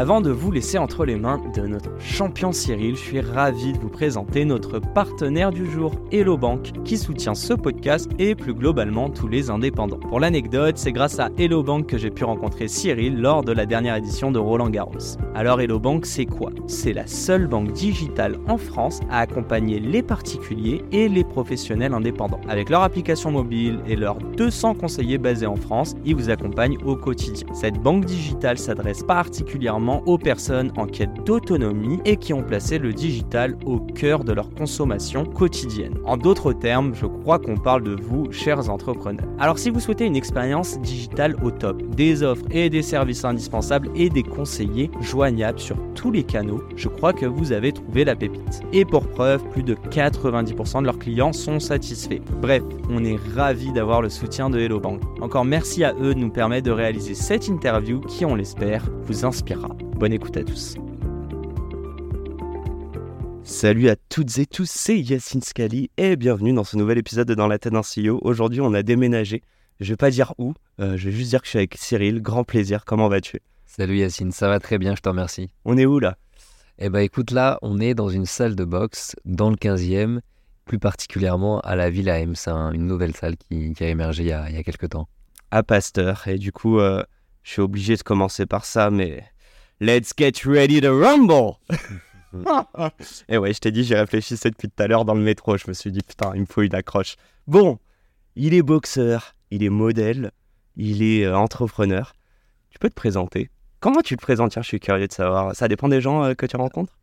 [0.00, 3.78] Avant de vous laisser entre les mains de notre champion Cyril, je suis ravi de
[3.78, 9.10] vous présenter notre partenaire du jour, Hello Bank, qui soutient ce podcast et plus globalement
[9.10, 9.98] tous les indépendants.
[9.98, 13.66] Pour l'anecdote, c'est grâce à Hello Bank que j'ai pu rencontrer Cyril lors de la
[13.66, 15.18] dernière édition de Roland Garros.
[15.34, 16.50] Alors Hello Bank, c'est quoi?
[16.66, 22.40] C'est la seule banque digitale en France à accompagner les particuliers et les professionnels indépendants.
[22.48, 26.96] Avec leur application mobile et leurs 200 conseillers basés en France, ils vous accompagnent au
[26.96, 27.46] quotidien.
[27.52, 32.92] Cette banque digitale s'adresse particulièrement aux personnes en quête d'autonomie et qui ont placé le
[32.92, 35.98] digital au cœur de leur consommation quotidienne.
[36.04, 39.26] En d'autres termes, je crois qu'on parle de vous, chers entrepreneurs.
[39.38, 43.90] Alors si vous souhaitez une expérience digitale au top, des offres et des services indispensables
[43.94, 48.16] et des conseillers joignables sur tous les canaux, je crois que vous avez trouvé la
[48.16, 48.60] pépite.
[48.72, 52.20] Et pour preuve, plus de 90% de leurs clients sont satisfaits.
[52.40, 55.00] Bref, on est ravis d'avoir le soutien de Hello Bank.
[55.20, 59.24] Encore merci à eux de nous permettre de réaliser cette interview qui, on l'espère, vous
[59.24, 59.70] inspirera.
[59.82, 60.76] Bonne écoute à tous.
[63.42, 67.34] Salut à toutes et tous, c'est Yacine Scali et bienvenue dans ce nouvel épisode de
[67.34, 68.18] Dans la tête d'un CEO.
[68.22, 69.42] Aujourd'hui, on a déménagé.
[69.80, 72.20] Je vais pas dire où, euh, je vais juste dire que je suis avec Cyril.
[72.20, 73.40] Grand plaisir, comment vas-tu?
[73.64, 75.48] Salut Yacine, ça va très bien, je te remercie.
[75.64, 76.16] On est où là?
[76.78, 80.20] Eh ben écoute, là, on est dans une salle de boxe dans le 15e,
[80.66, 82.34] plus particulièrement à la Villa M.
[82.34, 84.90] C'est une nouvelle salle qui, qui a émergé il y a, il y a quelques
[84.90, 85.08] temps.
[85.50, 86.28] À Pasteur.
[86.28, 87.02] Et du coup, euh,
[87.42, 89.24] je suis obligé de commencer par ça, mais
[89.80, 91.54] let's get ready to rumble
[93.28, 95.56] Et ouais, je t'ai dit, j'y réfléchissais depuis tout à l'heure dans le métro.
[95.56, 97.16] Je me suis dit, putain, il me faut une accroche.
[97.48, 97.78] Bon,
[98.36, 100.30] il est boxeur, il est modèle,
[100.76, 102.12] il est euh, entrepreneur.
[102.70, 103.50] Tu peux te présenter
[103.80, 104.52] Comment tu te présentes?
[104.52, 105.56] Tiens, je suis curieux de savoir.
[105.56, 106.96] Ça dépend des gens euh, que tu rencontres?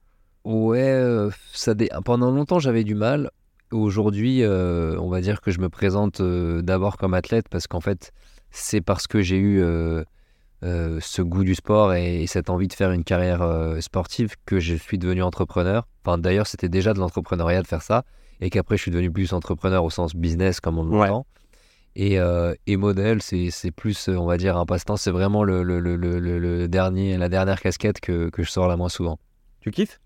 [0.46, 3.30] Ouais, euh, ça dé- pendant longtemps j'avais du mal.
[3.72, 8.14] Aujourd'hui, on va dire que je me présente d'abord comme athlète parce qu'en fait,
[8.50, 9.62] c'est parce que j'ai eu
[10.64, 14.60] euh, ce goût du sport et, cette envie de faire une carrière euh, sportive que
[14.60, 15.88] je suis devenu entrepreneur.
[16.04, 18.04] Enfin, d'ailleurs, c'était déjà de l'entrepreneuriat de faire ça
[18.42, 21.08] et qu'après, je suis devenu plus entrepreneur au sens business comme on Ouais.
[21.08, 21.26] l'entend.
[21.96, 24.98] Et, euh, et modèle, c'est plus, on va dire, un passe-temps.
[24.98, 28.52] C'est vraiment le, le, le, le- le- le dernier, la dernière casquette que, que je
[28.52, 29.18] sors la moins souvent.
[29.62, 30.00] Tu kiffes?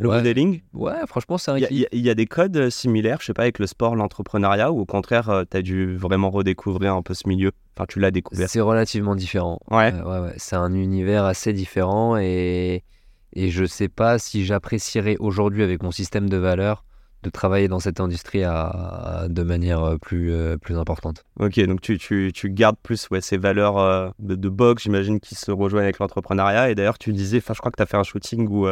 [0.00, 0.16] Le Ouais.
[0.18, 3.32] modeling Ouais, franchement, c'est un Il y, a- y des codes euh, similaires, je sais
[3.34, 7.14] pas, avec le sport, l'entrepreneuriat, ou au contraire, tu as dû vraiment redécouvrir un peu
[7.14, 7.50] ce milieu?
[7.76, 8.48] Enfin, tu l'as découvert.
[8.48, 9.58] C'est relativement différent.
[9.70, 9.92] Ouais.
[9.92, 10.34] Euh, ouais, ouais.
[10.36, 12.84] C'est un univers assez différent et,
[13.32, 16.84] et je sais pas si j'apprécierais aujourd'hui avec mon système de valeurs
[17.24, 21.24] de travailler dans cette industrie à, à- de manière euh, plus, euh, plus importante.
[21.40, 25.18] Ok, donc tu, tu, tu gardes plus ouais, ces valeurs euh, de, de boxe, j'imagine,
[25.18, 26.70] qui se rejoignent avec l'entrepreneuriat.
[26.70, 28.68] Et d'ailleurs, tu disais, enfin, je crois que tu as fait un shooting où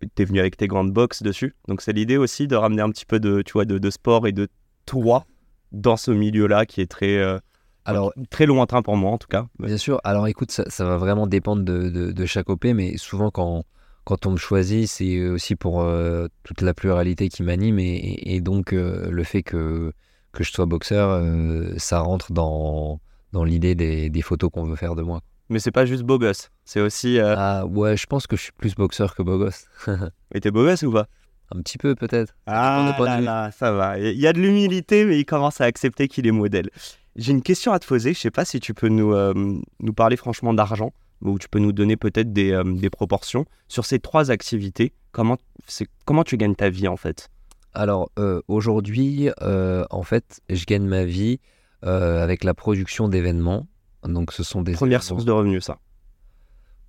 [0.00, 1.54] tu es venu avec tes grandes boxes dessus.
[1.68, 4.26] Donc, c'est l'idée aussi de ramener un petit peu de, tu vois, de, de sport
[4.26, 4.48] et de
[4.86, 5.24] toi
[5.72, 7.38] dans ce milieu-là qui est très, euh,
[7.84, 9.46] Alors, très lointain pour moi, en tout cas.
[9.58, 12.96] Bien sûr, alors écoute, ça, ça va vraiment dépendre de, de- de chaque OP, mais
[12.96, 13.64] souvent quand,
[14.04, 18.72] quand on me choisit, c'est aussi pour euh, toute la pluralité qui m'anime et, donc
[18.72, 19.92] euh, le fait que,
[20.32, 23.00] que je sois boxeur, euh, ça rentre dans,
[23.32, 25.20] dans l'idée des, des photos qu'on veut faire de moi.
[25.50, 27.18] Mais c'est pas juste beau gosse, c'est aussi.
[27.18, 27.34] Euh...
[27.36, 29.66] Ah ouais, je pense que je suis plus boxeur que beau gosse.
[29.86, 31.06] Mais t'es beau gosse ou pas?
[31.50, 32.34] Un petit peu peut-être.
[32.46, 33.98] Ah là là, ça va.
[33.98, 36.68] Il y a de l'humilité, mais il commence à accepter qu'il est modèle.
[37.16, 38.12] J'ai une question à te poser.
[38.12, 39.32] Je sais pas si tu peux nous, euh,
[39.80, 40.92] nous parler franchement d'argent,
[41.22, 43.46] ou tu peux nous donner peut-être des, euh, des proportions.
[43.66, 45.38] Sur ces trois activités, comment,
[46.04, 47.30] comment tu gagnes ta vie en fait?
[47.72, 48.10] Alors
[48.48, 51.40] aujourd'hui, en fait, je gagne ma vie
[51.82, 53.66] avec la production d'événements.
[54.04, 55.78] Donc ce sont des Première source de revenus, ça.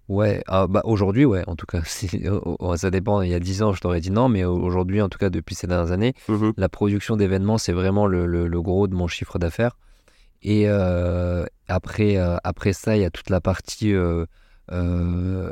[0.08, 3.22] Ouais, ah, bah aujourd'hui, ouais, en tout cas, si- oh, oh, ça dépend.
[3.22, 5.54] Il y a 10 ans, je t'aurais dit non, mais aujourd'hui, en tout cas, depuis
[5.56, 6.54] ces dernières années, Mhm.
[6.58, 9.78] la production d'événements, c'est vraiment le, le- le gros de mon chiffre d'affaires.
[10.42, 14.26] Et euh, après, euh, après ça, il y a toute la partie euh,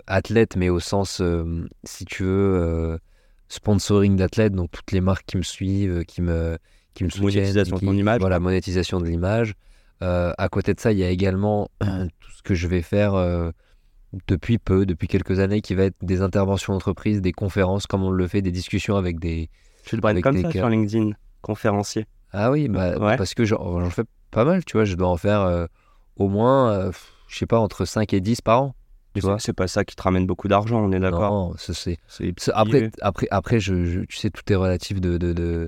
[0.07, 1.21] athlète, mais au sens,
[1.83, 2.97] si tu veux,
[3.49, 6.57] sponsoring d'athlètes, donc toutes les marques qui me suivent, qui me,
[6.93, 7.23] qui me soutiennent.
[7.43, 8.19] Monétisation de ton image.
[8.21, 9.53] Voilà, monétisation de l'image.
[10.03, 13.15] Euh, à côté de ça, il y a également tout ce que je vais faire
[13.15, 13.51] euh,
[14.27, 18.11] depuis peu, depuis quelques années, qui va être des interventions d'entreprise, des conférences, comme on
[18.11, 19.49] le fait, des discussions avec des.
[19.85, 21.11] Tu le Avec comme des ça sur LinkedIn,
[21.41, 22.05] conférencier.
[22.31, 23.17] Ah oui, bah, Ouais.
[23.17, 25.65] parce que j'en fais pas mal, tu vois, je dois en faire euh,
[26.17, 26.91] au moins, euh,
[27.27, 28.75] je sais pas, entre 5 et 10 par an.
[29.13, 31.31] Tu vois c'est- pas ça qui te ramène beaucoup d'argent, on est d'accord.
[31.31, 31.97] Non, c'est.
[32.53, 35.17] Après, après, après je, je- tu sais, tout est relatif de.
[35.17, 35.67] de, de-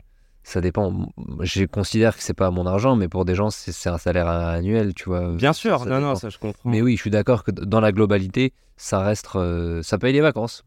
[0.50, 1.10] ça dépend.
[1.42, 4.94] Je considère que c'est pas mon argent, mais pour des gens, c'est un salaire annuel,
[4.94, 5.32] tu vois.
[5.34, 6.16] bien sûr, ça non, non, dépend.
[6.16, 6.70] ça je comprends.
[6.70, 9.28] Mais oui, je suis d'accord que dans la globalité, ça reste.
[9.36, 10.64] euh, ça paye les vacances.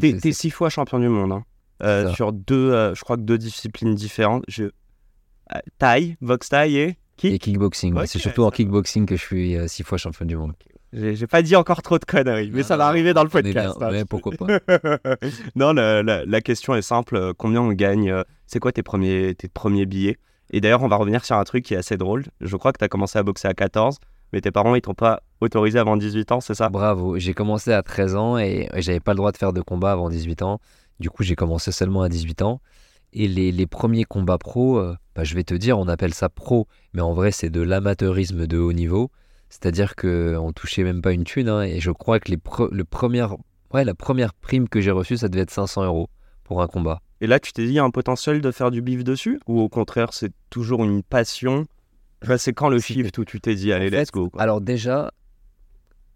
[0.00, 1.44] T'es six fois champion du monde, hein.
[1.82, 4.44] Euh, sur deux, euh, je crois que deux disciplines différentes.
[4.48, 4.64] Je...
[5.78, 7.94] Taille, boxe taille et kickboxing.
[8.06, 10.52] c'est surtout en ça kickboxing que je suis six fois champion du monde.
[10.92, 13.76] J'ai pas dit encore trop de conneries, mais ça va arriver dans le podcast.
[13.78, 13.88] bien.
[13.88, 13.90] hein.
[13.92, 14.46] Ouais, pourquoi pas.
[15.56, 17.34] non, la, la- la question est simple.
[17.36, 18.14] Combien on gagne
[18.46, 20.18] C'est quoi tes premiers, tes premiers billets?
[20.50, 22.24] Et d'ailleurs, on va revenir sur un truc qui est assez drôle.
[22.40, 23.98] Je crois que tu as commencé à boxer à 14,
[24.32, 26.68] mais tes parents, ils t'ont pas autorisé avant 18 ans, c'est ça?
[26.68, 27.18] Bravo.
[27.18, 30.08] J'ai commencé à 13 ans et j'avais pas le droit de faire de combat avant
[30.10, 30.60] 18 ans.
[31.00, 32.60] Du coup, j'ai commencé seulement à 18 ans.
[33.12, 36.28] Et les, les premiers combats pro, euh, bah, je vais te dire, on appelle ça
[36.28, 39.10] pro, mais en vrai, c'est de l'amateurisme de haut niveau.
[39.48, 41.48] C'est-à-dire qu'on touchait même pas une thune.
[41.48, 43.26] hein, et je crois que les pre- le premier,
[43.72, 46.08] ouais, la première prime que j'ai reçue, ça devait être 500 euros
[46.42, 47.00] pour un combat.
[47.20, 49.40] Et là, tu t'es dit, il y a un potentiel de faire du bif dessus?
[49.46, 51.66] Ou au contraire, c'est toujours une passion?
[52.22, 54.42] Enfin, C'est quand le shift où tu t'es dit, allez, En let's go quoi.
[54.42, 55.12] Alors déjà,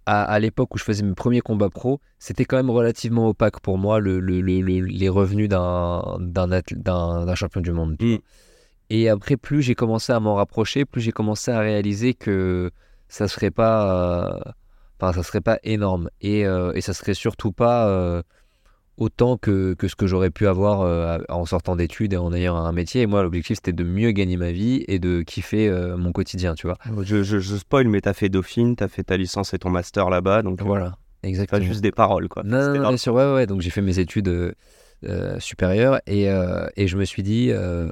[0.07, 3.61] à, à l'époque où je faisais mes premiers combats pro, c'était quand même relativement opaque
[3.61, 7.97] pour moi le, le- le- le- les revenus d'un champion du monde.
[8.01, 8.17] Mm.
[8.91, 12.71] Et après, plus j'ai commencé à m'en rapprocher, plus j'ai commencé à réaliser que
[13.09, 14.41] ça serait pas, euh,
[14.99, 18.23] enfin, ça serait pas énorme et, euh, et ça serait surtout pas euh,
[18.99, 22.57] autant que, que ce que j'aurais pu avoir euh, en sortant d'études et en ayant
[22.57, 23.03] un métier.
[23.03, 26.55] Et moi, l'objectif c'était de mieux gagner ma vie et de kiffer euh, mon quotidien,
[26.55, 26.77] tu vois.
[27.03, 30.11] Je, je, je spoil, mais t'as fait Dauphine, t'as fait ta licence et ton master
[30.11, 31.61] là-bas, donc Voilà, c'est exactement.
[31.61, 32.43] pas juste des paroles quoi.
[32.45, 33.47] Non, non, bien sûr, ouais, ouais.
[33.47, 34.53] Donc j'ai fait mes études euh,
[35.05, 37.91] euh, supérieures et, euh, et je me suis dit, euh,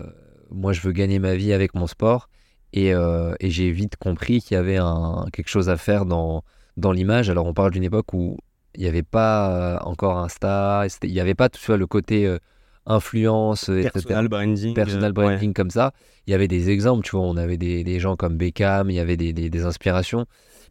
[0.51, 2.29] moi je veux gagner ma vie avec mon sport.
[2.73, 6.43] Et, euh, et j'ai vite compris qu'il y avait un, quelque chose à faire dans,
[6.77, 7.31] dans l'image.
[7.31, 8.37] Alors on parle d'une époque où
[8.77, 12.27] il n'y avait pas euh, encore Insta, il n'y avait pas tout ça, le côté
[12.27, 12.39] euh,
[12.87, 13.91] influence, etc.
[13.93, 14.75] Personal branding.
[14.75, 15.93] Personal euh, branding comme ça.
[16.27, 18.95] Il y avait des exemples, tu vois, on avait des, des gens comme Beckham, il
[18.97, 20.27] y avait des, des- des inspirations.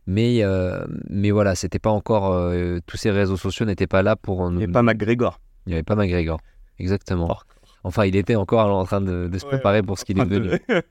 [0.08, 2.32] Mais, euh, mais voilà, c'était pas encore.
[2.34, 4.52] euh, tous ces réseaux sociaux n'étaient pas là pour ouais.
[4.52, 4.62] nous.
[4.62, 5.40] Et pas McGregor.
[5.66, 6.40] Il n'y avait pas McGregor.
[6.80, 7.38] Exactement.
[7.84, 10.26] Enfin, il était encore en train de, de se Ouais, préparer pour ce qu'il est
[10.26, 10.60] devenu.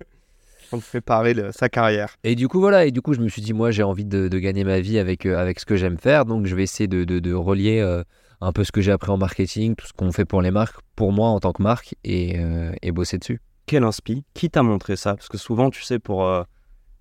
[0.73, 2.17] On te préparer le- sa carrière.
[2.25, 4.29] Et du coup, voilà, et du coup, je me suis dit, moi, j'ai envie de,
[4.29, 6.89] de gagner ma vie avec, euh, avec ce que j'aime faire, donc je vais essayer
[6.89, 8.03] de, de- de relier euh,
[8.41, 10.77] un peu ce que j'ai appris en marketing, tout ce qu'on fait pour les marques,
[10.97, 13.41] pour moi en tant que marque, et, euh, et bosser dessus.
[13.67, 15.15] Quel inspi Qui t'a montré ça?
[15.15, 16.25] Parce que souvent, tu sais, pour.
[16.27, 16.43] euh,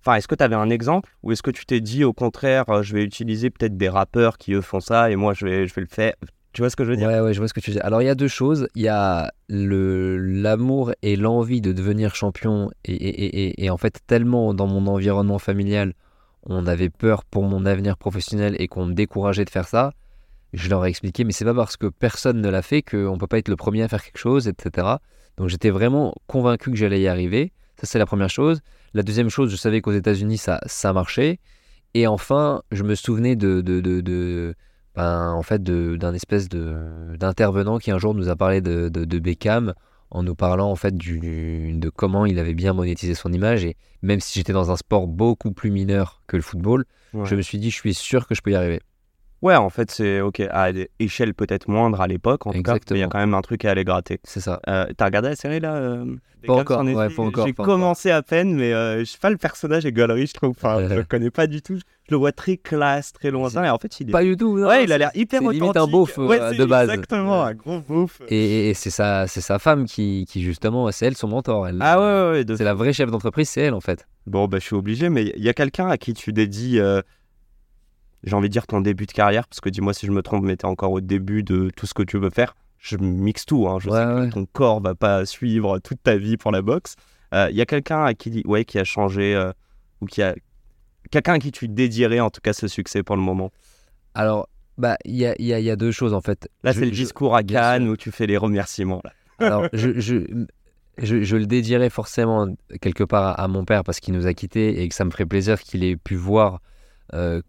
[0.06, 1.16] Enfin, est-ce que tu avais un exemple?
[1.22, 4.36] Ou est-ce que tu t'es dit, au contraire, euh, je vais utiliser peut-être des rappeurs
[4.36, 6.12] qui, eux, font ça et moi, je vais, je vais le faire
[6.54, 7.08] Tu vois ce que je veux dire?
[7.08, 7.80] Ouais, ouais, je vois ce que tu dis.
[7.80, 8.68] Alors, il y a deux choses.
[8.76, 14.54] Il y a l'amour et l'envie de devenir champion, et, et, et- en fait, tellement
[14.54, 15.94] dans mon environnement familial,
[16.46, 19.92] on avait peur pour mon avenir professionnel et qu'on me décourageait de faire ça.
[20.52, 23.26] Je leur ai expliqué, mais c'est pas parce que personne ne l'a fait qu'on peut
[23.26, 25.00] pas être le premier à faire quelque chose, etc.
[25.36, 27.52] Donc, j'étais vraiment convaincu que j'allais y arriver.
[27.80, 28.60] Ça, c'est la première chose.
[28.94, 31.40] La deuxième chose, je savais qu'aux États-Unis, ça, ça marchait.
[31.94, 34.54] Et enfin, je me souvenais de, de, de-
[34.96, 36.76] ben, en fait, de- d'un espèce de
[37.18, 39.74] d'intervenant qui un jour nous a parlé de, de, de Beckham
[40.10, 43.64] en nous parlant en fait du, de comment il avait bien monétisé son image.
[43.64, 47.26] Et même si j'étais dans un sport beaucoup plus mineur que le football, Ouais.
[47.26, 48.80] je me suis dit, je suis sûr que je peux y arriver.
[49.44, 50.40] Ouais, en fait, c'est OK.
[50.50, 52.96] À des échelles peut-être moindres à l'époque, en tout cas, Exactement.
[52.96, 54.18] il y a quand même un truc à aller gratter.
[54.24, 54.60] C'est ça.
[54.68, 57.66] Euh, T'as regardé la série là euh, Pas encore, ouais, pas encore, J'ai encore.
[57.66, 60.50] commencé à peine, mais euh, je sais pas, le personnage est gaulerie, je trouve.
[60.50, 61.76] Enfin, je le connais pas du tout.
[61.76, 63.64] Je le vois très classe, très lointain.
[63.64, 64.12] Et en fait, il est.
[64.12, 64.58] Pas du tout.
[64.58, 65.88] non, ouais, il a l'air hyper c'est limite authentique.
[65.88, 66.88] un beauf, euh, Ouais, de base.
[66.88, 68.22] Exactement, un gros beauf.
[68.28, 71.68] Et, et c'est sa, c'est sa femme qui, qui justement, c'est elle son mentor.
[71.68, 72.44] Elle, Ah ouais, ouais, ouais.
[72.46, 74.06] de- C'est la vraie chef d'entreprise, c'est elle en fait.
[74.26, 77.02] Bon, bah, je suis obligé, mais il y a quelqu'un à qui tu dédies, euh,
[78.24, 80.44] j'ai envie de dire ton début de carrière, parce que dis-moi si je me trompe,
[80.44, 82.54] mais t'es encore au début de tout ce que tu veux faire.
[82.78, 83.78] Je mixe tout, hein.
[83.80, 84.30] je Ouais, sais que ouais.
[84.30, 86.96] ton corps va pas suivre toute ta vie pour la boxe.
[87.32, 89.52] Euh, Il y a quelqu'un à qui, ouais, qui a changé, euh,
[90.00, 90.34] ou qui a.
[91.10, 93.50] Quelqu'un à qui tu dédierais en tout cas ce succès pour le moment?
[94.14, 96.48] Alors, bah, il y a, y a- y a deux choses en fait.
[96.62, 99.00] Là, c'est le discours à Cannes où tu fais les remerciements.
[99.04, 99.12] Là.
[99.46, 100.16] Alors, je, je,
[100.98, 102.48] je, je le dédierais forcément
[102.80, 105.10] quelque part à, à mon père parce qu'il nous a quittés et que ça me
[105.10, 106.58] ferait plaisir qu'il ait pu voir euh,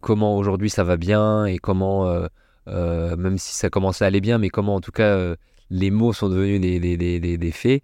[0.02, 2.28] comment aujourd'hui ça va bien et comment, euh,
[2.68, 5.36] euh, même si ça commençait à aller bien, mais comment en tout cas euh,
[5.70, 7.84] les mots sont devenus des, des, des, des- faits.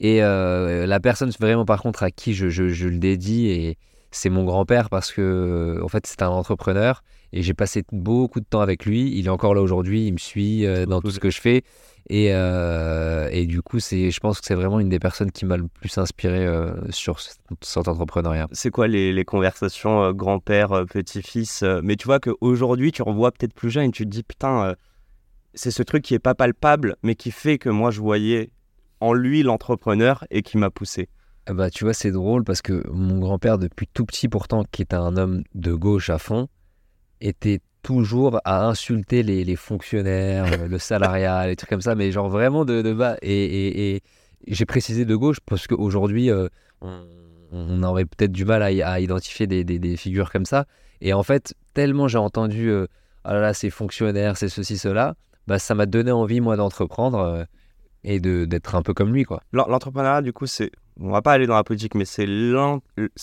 [0.00, 3.78] Et euh, la personne vraiment par contre à qui je, je, je le dédie et,
[4.10, 8.46] c'est mon grand-père parce que, en fait, c'est un entrepreneur et j'ai passé beaucoup de
[8.46, 9.12] temps avec lui.
[9.16, 11.62] Il est encore là aujourd'hui, il me suit euh, dans tout ce que je fais.
[12.10, 15.44] Et, euh, et du coup, c'est, je pense que c'est vraiment une des personnes qui
[15.44, 18.48] m'a le plus inspiré euh, sur cet entrepreneuriat.
[18.52, 23.68] C'est quoi les, les conversations grand-père, petit-fils Mais tu vois qu'aujourd'hui, tu revois peut-être plus
[23.68, 24.74] jeune et tu te dis, putain,
[25.52, 28.52] c'est ce truc qui est pas palpable, mais qui fait que moi, je voyais
[29.00, 31.08] en lui l'entrepreneur et qui m'a poussé.
[31.50, 34.82] Ah bah, tu vois, c'est drôle parce que mon grand-père, depuis tout petit pourtant, qui
[34.82, 36.48] est un homme de gauche à fond,
[37.22, 42.28] était toujours à insulter les, fonctionnaires, euh, le salariat, les trucs comme ça, mais genre
[42.28, 43.16] vraiment de, de bas.
[43.22, 44.02] Et, et,
[44.46, 46.48] j'ai précisé de gauche parce qu'aujourd'hui, euh,
[47.50, 50.66] on, aurait peut-être du mal à, identifier des, des, figures comme ça.
[51.00, 52.86] Et en fait, tellement j'ai entendu, euh,
[53.24, 55.14] ah là là, ces fonctionnaires, c'est ceci, cela,
[55.46, 57.46] bah, ça m'a donné envie, moi, d'entreprendre
[58.08, 59.24] et d'être un peu comme lui.
[59.24, 59.42] quoi.
[59.52, 60.70] L'entrepreneuriat, du coup, c'est.
[61.00, 62.26] On va pas aller dans la politique, mais c'est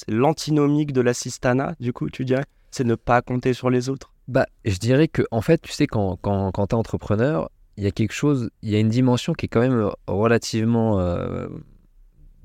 [0.07, 2.45] l'antinomique de l'assistanat, du coup, tu dirais?
[2.71, 4.13] C'est ne pas compter sur les autres?
[4.27, 7.83] Bah, je dirais que, en fait, tu sais, quand, quand, quand tu es entrepreneur, il
[7.83, 11.47] y a quelque chose, il y a une dimension qui est quand même relativement euh,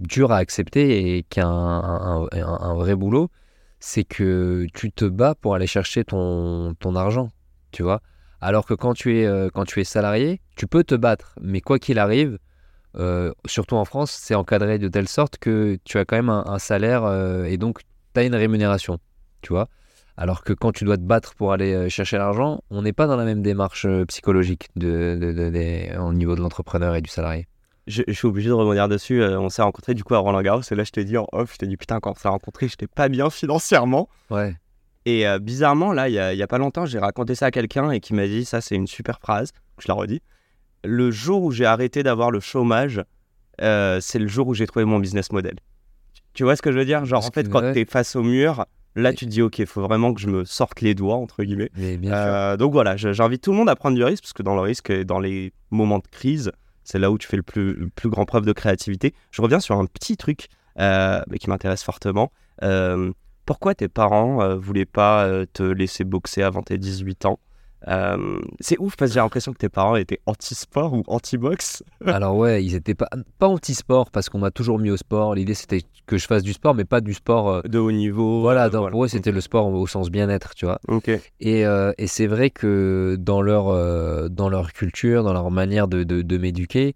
[0.00, 3.30] dure à accepter et qui a un, un, vrai boulot,
[3.78, 7.28] c'est que tu te bats pour aller chercher ton, ton argent,
[7.70, 8.00] tu vois?
[8.40, 11.60] Alors que quand tu, es, euh, quand tu es salarié, tu peux te battre, mais
[11.60, 12.38] quoi qu'il arrive,
[12.96, 16.44] euh, surtout en France, c'est encadré de telle sorte que tu as quand même un,
[16.46, 17.04] un salaire
[17.44, 17.80] et donc
[18.14, 18.98] tu as une rémunération,
[19.42, 19.68] tu vois.
[20.20, 23.06] Alors que quand tu dois te battre pour aller euh, chercher l'argent, on n'est pas
[23.06, 27.48] dans la même démarche euh, psychologique de, au niveau de l'entrepreneur et du salarié.
[27.86, 29.22] Je, suis obligé de rebondir dessus.
[29.22, 31.26] Euh, on s'est rencontrés du coup à Roland Garros et là je t'ai dit en
[31.32, 34.10] off, je t'ai dit putain quand on s'est rencontrés, j'étais pas bien financièrement.
[34.28, 34.54] Ouais.
[35.18, 38.14] Et bizarrement là, il y, a pas longtemps, j'ai raconté ça à quelqu'un et qui
[38.14, 39.52] m'a dit ça c'est une super phrase.
[39.78, 40.22] Je la redis.
[40.84, 43.02] Le jour où j'ai arrêté d'avoir le chômage,
[43.58, 45.56] c'est le jour où j'ai trouvé mon business model.
[46.34, 47.04] Tu vois ce que je veux dire?
[47.04, 48.64] Genre en fait quand tu es face au mur,
[48.96, 51.44] Là, tu te dis, OK, il faut vraiment que je me sorte les doigts, entre
[51.44, 51.70] guillemets.
[51.78, 54.60] Euh, donc voilà, j'invite tout le monde à prendre du risque, parce que dans le
[54.60, 56.50] risque, dans les moments de crise,
[56.82, 59.14] c'est là où tu fais le plus, plus grand preuve de créativité.
[59.30, 60.48] Je reviens sur un petit truc
[60.78, 62.32] euh, qui m'intéresse fortement.
[62.62, 63.12] Euh,
[63.50, 67.40] pourquoi tes parents voulaient pas te laisser boxer avant tes 18 ans?
[67.88, 71.82] Euh, c'est ouf parce que j'ai l'impression que tes parents étaient anti-sport ou anti-boxe.
[72.06, 75.34] Alors ouais, ils étaient pas, pas anti-sport parce qu'on m'a toujours mis au sport.
[75.34, 78.40] L'idée c'était que je fasse du sport, mais pas du sport euh, de haut niveau.
[78.40, 80.78] Voilà, donc, pour eux c'était le sport au sens bien-être, tu vois.
[81.40, 86.04] Et, euh, et c'est vrai que dans leur, dans leur culture, dans leur manière de,
[86.04, 86.94] de, de m'éduquer,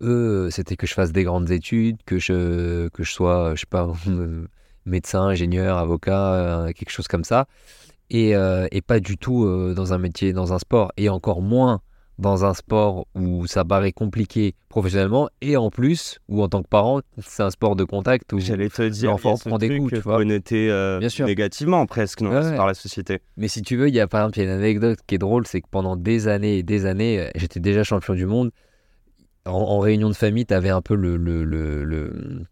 [0.00, 3.66] eux c'était que je fasse des grandes études, que je, que je sois, je sais
[3.68, 3.92] pas,
[4.86, 7.46] médecin, ingénieur, avocat, quelque chose comme ça.
[8.14, 11.80] Euh, et, pas du tout euh, dans un métier, dans un sport, et encore moins
[12.18, 16.68] dans un sport où ça paraît compliqué professionnellement, et en plus, où en tant que
[16.68, 20.00] parent, c'est un sport de contact où j'allais te dire, l'enfant prend des coups, tu
[20.00, 20.16] vois.
[20.16, 21.26] connoté euh, Bien sûr.
[21.26, 23.20] négativement presque par la société.
[23.36, 25.18] Mais si tu veux, il y a par exemple, y a une anecdote qui est
[25.18, 28.50] drôle, c'est que pendant des années et des années, j'étais déjà champion du monde.
[29.44, 32.46] En, réunion de famille, tu avais un peu le, le, le,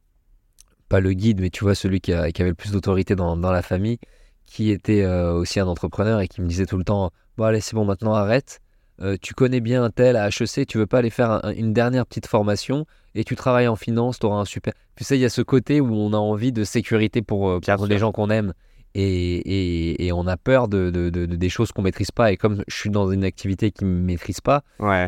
[0.89, 3.53] pas le guide, mais tu vois celui qui, qui avait le plus d'autorité dans, dans
[3.53, 3.99] la famille
[4.47, 7.61] qui était euh, aussi un entrepreneur et qui me disait tout le temps Bon, allez,
[7.61, 8.61] c'est bon, maintenant arrête.
[9.01, 12.07] Euh, tu connais bien un tel à HEC, tu veux pas aller faire une dernière
[12.07, 12.87] petite formation
[13.17, 14.73] et tu travailles en finance, tu auras un super.
[14.95, 17.61] Tu sais, il y a ce côté où on a envie de sécurité pour, euh,
[17.89, 18.55] les gens qu'on aime
[18.95, 22.31] et, et, on a peur de, de, des choses qu'on maîtrise pas.
[22.31, 24.63] Et comme je suis dans une activité qui ne maîtrise pas,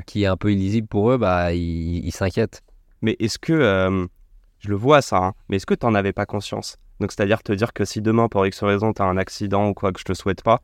[0.06, 2.64] qui est un peu illisible pour eux, bah, ils s'inquiètent.
[3.02, 4.09] Mais est-ce que,
[4.66, 6.76] je le vois ça, hein, mais est-ce que tu n'en avais pas conscience?
[7.00, 9.75] Donc, c'est-à-dire te dire que si demain, pour X raison, tu as un accident ou
[9.75, 10.61] quoi que je te souhaite pas,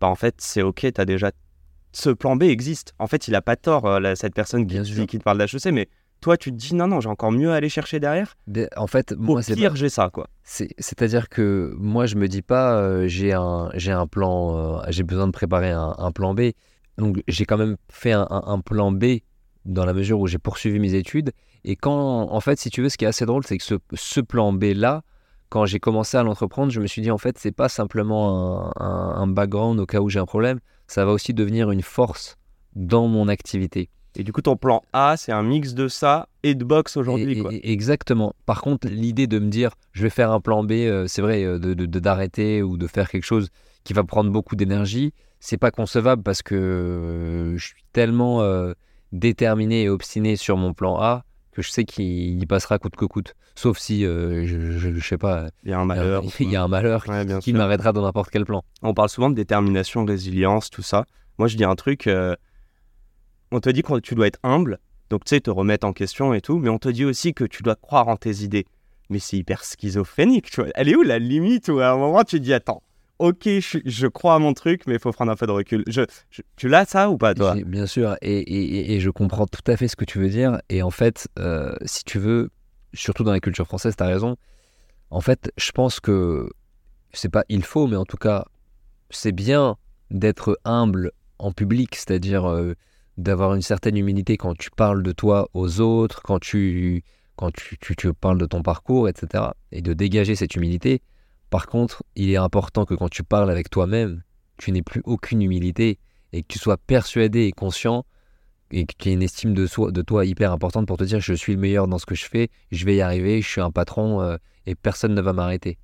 [0.00, 1.30] bah en fait, c'est OK, tu as déjà.
[1.92, 2.92] Ce plan B existe.
[2.98, 5.88] En fait, il a pas tort, euh, cette personne qui, qui, te parle d'HEC, mais
[6.20, 8.34] toi, tu te dis non, non, j'ai encore mieux à aller chercher derrière.
[8.76, 10.28] En fait, moi, c'est pire, j'ai ça, quoi.
[10.42, 15.04] C'est-à-dire que moi, je me dis pas, euh, j'ai un, j'ai un plan, euh, j'ai
[15.04, 16.52] besoin de préparer un, plan B.
[16.98, 19.20] Donc, j'ai quand même fait un, un, plan B
[19.66, 21.32] dans la mesure où j'ai poursuivi mes études.
[21.64, 23.74] Et quand, en fait, si tu veux, ce qui est assez drôle, c'est que ce,
[23.94, 25.02] ce plan B là,
[25.48, 29.26] quand j'ai commencé à l'entreprendre, je me suis dit en fait, c'est pas simplement un,
[29.26, 32.36] background au cas où j'ai un problème, ça va aussi devenir une force
[32.74, 33.88] dans mon activité.
[34.18, 37.42] Et du coup, ton plan A, c'est un mix de ça et de boxe aujourd'hui.
[37.62, 38.34] Exactement.
[38.46, 41.44] Par contre, l'idée de me dire, je vais faire un plan B, euh, c'est vrai,
[41.44, 43.50] euh, de, d'arrêter ou de faire quelque chose
[43.84, 48.40] qui va prendre beaucoup d'énergie, c'est pas concevable parce que euh, je suis tellement
[49.16, 53.34] déterminé et obstiné sur mon plan A que je sais qu'il passera coûte que coûte.
[53.54, 56.62] Sauf si, euh, je, je, sais pas, il y a un malheur, il y a
[56.62, 57.06] un malheur
[57.40, 58.62] qui, m'arrêtera dans n'importe quel plan.
[58.82, 61.06] On parle souvent de détermination, résilience, tout ça.
[61.38, 62.36] Moi, je dis un truc, euh,
[63.50, 66.34] on te dit que tu dois être humble, donc tu sais, te remettre en question
[66.34, 68.66] et tout, mais on te dit aussi que tu dois croire en tes idées.
[69.08, 70.70] mais c'est hyper schizophrénique, tu vois.
[70.74, 72.82] Elle est où la limite où à un moment tu te dis attends,
[73.18, 73.48] ok,
[73.84, 75.84] je, crois à mon truc, mais il faut prendre un peu de recul.
[75.86, 76.02] Je,
[76.56, 77.54] tu l'as ça ou pas toi?
[77.66, 80.60] Bien sûr, et, je comprends tout à fait ce que tu veux dire.
[80.68, 82.50] Et en fait, euh, si tu veux,
[82.94, 84.36] surtout dans la culture française, tu as raison.
[85.10, 86.50] En fait, je pense que
[87.12, 88.44] c'est pas il faut, mais en tout cas,
[89.10, 89.76] c'est bien
[90.10, 92.74] d'être humble en public, c'est-à-dire euh,
[93.18, 97.02] d'avoir une certaine humilité quand tu parles de toi aux autres, quand tu,
[97.36, 99.44] quand tu parles de ton parcours, etc.
[99.72, 101.02] Et de dégager cette humilité.
[101.50, 104.22] Par contre, il est important que quand tu parles avec toi-même,
[104.58, 105.98] tu n'aies plus aucune humilité
[106.32, 108.04] et que tu sois persuadé et conscient
[108.72, 111.20] et que tu aies une estime de, soi, de toi hyper importante pour te dire
[111.20, 113.60] je suis le meilleur dans ce que je fais, je vais y arriver, je suis
[113.60, 114.36] un patron euh,
[114.66, 115.78] et personne ne va m'arrêter.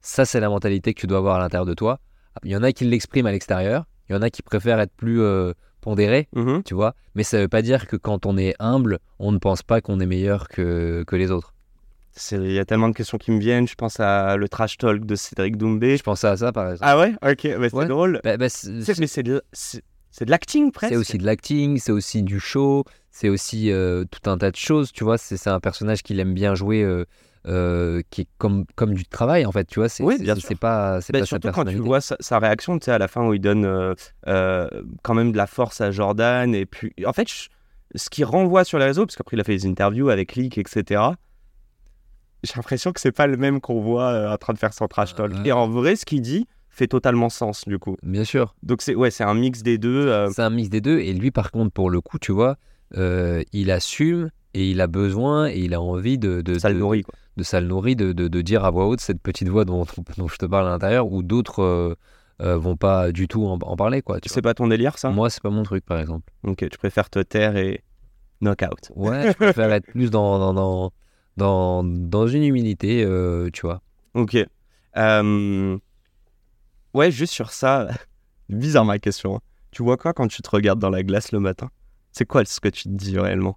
[0.00, 1.98] Ça, c'est la mentalité que tu dois avoir à l'intérieur de toi.
[2.44, 4.94] Il y en a qui l'expriment à l'extérieur, il y en a qui préfèrent être
[4.94, 6.62] plus euh, pondérés, Mhm.
[6.62, 9.38] tu vois, mais ça ne veut pas dire que quand on est humble, on ne
[9.38, 11.54] pense pas qu'on est meilleur que, que les autres.
[12.32, 13.68] Il y a tellement de questions qui me viennent.
[13.68, 15.96] Je pense à le trash talk de Cédric Doumbé.
[15.96, 16.84] Je pensais à ça par exemple.
[16.86, 17.12] Ah ouais?
[17.22, 17.86] Ok, bah, c'est Ouais.
[17.86, 18.20] drôle.
[18.24, 20.92] Bah, bah, c'est- Mais c'est de, c'est- c'est de l'acting presque.
[20.92, 24.56] C'est aussi de l'acting, c'est aussi du show, c'est aussi euh, tout un tas de
[24.56, 25.18] choses, tu vois.
[25.18, 27.04] C'est c'est un personnage qu'il aime bien jouer, euh,
[27.46, 29.88] euh, qui est comme, comme du travail, en fait, tu vois.
[29.88, 30.58] C'est Oui, bien sûr.
[30.58, 32.98] pas, c'est Bah, pas sa surtout quand tu vois sa, sa réaction, tu sais, à
[32.98, 33.94] la fin où il donne
[34.26, 36.54] quand même de la force à Jordan.
[36.54, 37.48] Et puis, en fait, je-
[37.94, 40.58] ce qui renvoie sur les réseaux, parce qu'après il a fait des interviews avec Leak,
[40.58, 41.00] etc.
[42.44, 44.86] J'ai l'impression que c'est pas le même qu'on voit euh, en train de faire son
[44.86, 45.32] trash talk.
[45.32, 45.48] Ouais.
[45.48, 47.96] Et en vrai, ce qu'il dit fait totalement sens, du coup.
[48.04, 50.06] Bien sûr, Donc, c'est ouais, c'est un mix des deux.
[50.06, 51.00] euh, c'est un mix des deux.
[51.00, 52.56] Et lui, par contre, pour le coup, tu vois,
[52.96, 56.78] euh, il assume et il a besoin et il a envie de, de, ça le
[56.78, 57.14] nourrit, quoi.
[57.36, 59.84] de ça le nourrit, de, de, de dire à voix haute cette petite voix dont,
[60.16, 61.96] dont je te parle à l'intérieur, ou d'autres
[62.40, 64.18] euh, vont pas du tout en, en parler, quoi.
[64.24, 65.10] C'est pas ton délire, ça?
[65.10, 66.32] Moi, c'est pas mon truc, par exemple.
[66.44, 67.82] Donc, tu préfères te taire et
[68.40, 68.92] knockout.
[68.94, 70.92] Ouais, je préfère être plus dans, dans, dans,
[71.38, 73.80] dans, dans une humilité, euh, tu vois.
[74.14, 74.36] Ok.
[74.96, 75.78] Euh,
[76.94, 77.86] Ouais, juste sur ça,
[78.48, 79.36] bizarre ma question.
[79.36, 79.40] hein.
[79.70, 81.70] Tu vois quoi quand tu te regardes dans la glace le matin?
[82.12, 83.56] C'est quoi ce que tu te dis réellement?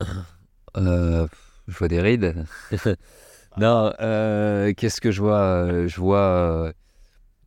[0.78, 1.26] Euh,
[1.68, 2.46] je vois des rides.
[3.58, 5.86] non, qu'est-ce que je vois?
[5.86, 6.72] Je vois,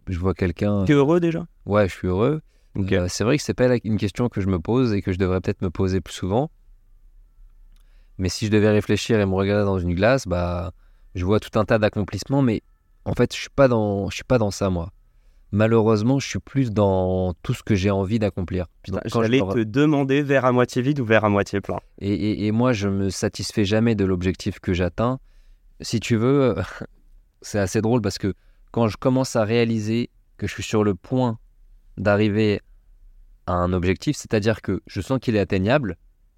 [0.08, 0.86] je vois quelqu'un.
[0.86, 1.48] T'es heureux déjà?
[1.66, 2.42] Ouais, je suis heureux.
[2.76, 2.92] Ok.
[2.92, 5.18] Euh, c'est vrai que c'est pas une question que je me pose et que je
[5.18, 6.52] devrais peut-être me poser plus souvent.
[8.18, 10.72] Mais si je devais réfléchir et me regarder dans une glace, bah,
[11.16, 12.62] je vois tout un tas d'accomplissements, mais
[13.06, 14.92] en fait, je suis pas dans, je suis pas dans ça moi.
[15.52, 18.66] Malheureusement, je suis plus dans tout ce que j'ai envie d'accomplir.
[18.86, 21.80] Je J'allais te demander verre à moitié vide ou verre à moitié plein.
[22.00, 25.20] Et, et- et moi, je me satisfais jamais de l'objectif que j'atteins.
[25.82, 26.56] Si tu veux,
[27.42, 28.34] c'est assez drôle parce que
[28.72, 31.38] quand je commence à réaliser que je suis sur le point
[31.98, 32.60] d'arriver
[33.48, 35.96] à un objectif, c'est-à-dire que je sens qu'il est atteignable,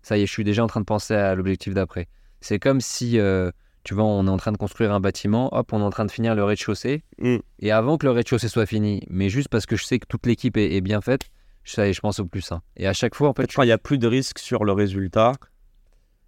[0.08, 2.08] ça y est, je suis déjà en train de penser à l'objectif d'après.
[2.42, 3.52] C'est comme si, euh,
[3.84, 6.06] tu vois, on est en train de construire un bâtiment, hop, on est en train
[6.06, 7.38] de finir le rez-de-chaussée, Mm.
[7.60, 10.26] et avant que le rez-de-chaussée soit fini, mais juste parce que je sais que toute
[10.26, 11.24] l'équipe est, est bien faite,
[11.66, 12.50] ça y est, je pense au plus.
[12.54, 12.62] hein.
[12.78, 14.64] Et à chaque fois, en fait, Peut-être quand il n'y a plus de risque sur
[14.64, 15.34] le résultat.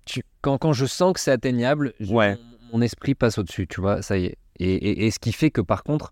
[0.05, 2.35] tu- quand, quand je sens que c'est atteignable, je- Ouais.
[2.71, 4.37] mon, mon esprit passe au-dessus, tu vois, ça y est.
[4.59, 6.11] Et, et- et ce qui fait que par contre,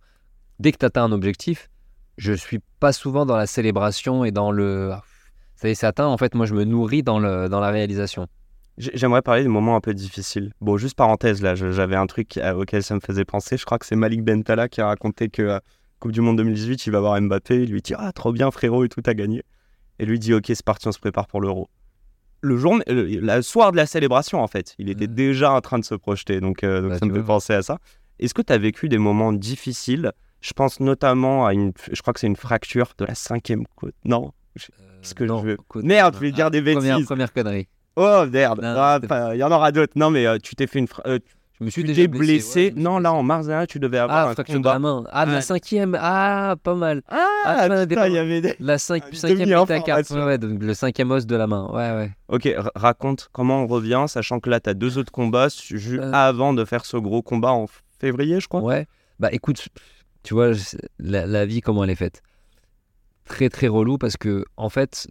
[0.60, 1.70] dès que tu atteins un objectif,
[2.18, 4.94] je suis pas souvent dans la célébration et dans le.
[5.58, 6.06] Ça y est, c'est atteint.
[6.08, 8.28] En fait, moi, je me nourris dans, le, dans la réalisation.
[8.78, 10.52] J'ai- J'aimerais parler des moments un peu difficiles.
[10.62, 13.58] Bon, juste parenthèse, là, j'avais un truc auquel ça me faisait penser.
[13.58, 15.60] Je crois que c'est Malik Bentala qui a raconté que euh,
[16.00, 17.64] Coupe du Monde 2018, il va voir Mbappé.
[17.64, 19.42] Il lui dit Ah, trop bien, frérot, et tout a gagné.
[19.98, 21.70] Et lui dit Ok, c'est parti, on se prépare pour l'Euro.
[22.42, 25.16] Le jour, le, soir de la célébration, en fait, il était Mhm.
[25.16, 26.40] déjà en train de se projeter.
[26.40, 27.80] Donc, euh, donc Bah, ça me fait penser à ça.
[28.20, 30.12] Est-ce que tu as vécu des moments difficiles?
[30.40, 31.72] Je pense notamment à une.
[31.92, 33.96] Je crois que c'est une fracture de la cinquième côte.
[34.06, 37.06] Non Qu'est-ce que je veux Merde, je vais dire des bêtises.
[37.06, 37.68] première connerie.
[37.96, 39.00] Oh merde, Ah,
[39.34, 39.94] il y en aura d'autres.
[39.96, 41.18] Non mais euh, tu t'es fait une, fra- euh,
[41.60, 42.20] Je me suis tu déjà blessé.
[42.20, 44.54] ouais, je me suis non là en mars dernier, tu devais avoir Ah, un fracture
[44.54, 44.74] de combat.
[44.74, 45.04] la main.
[45.12, 45.98] Ah, la cinquième.
[46.00, 47.02] Ah, pas mal.
[47.10, 48.56] Ah, Ah, tu as putain, il y avait des.
[48.60, 50.10] La cinq- Ah, cinquième métacarpe.
[50.12, 51.68] Ouais, ouais, donc le cinquième os de la main.
[51.74, 52.12] Ouais, ouais.
[52.28, 56.12] Ok, raconte comment on revient, sachant que là t'as deux autres combats su- ju- Euh.
[56.14, 57.66] avant de faire ce gros combat en
[58.00, 58.62] février, je crois.
[58.62, 58.86] Ouais.
[59.20, 59.70] Bah écoute,
[60.22, 60.52] tu vois,
[61.00, 62.22] la vie, comment elle est faite
[63.28, 65.08] Très, très relou parce que, en fait,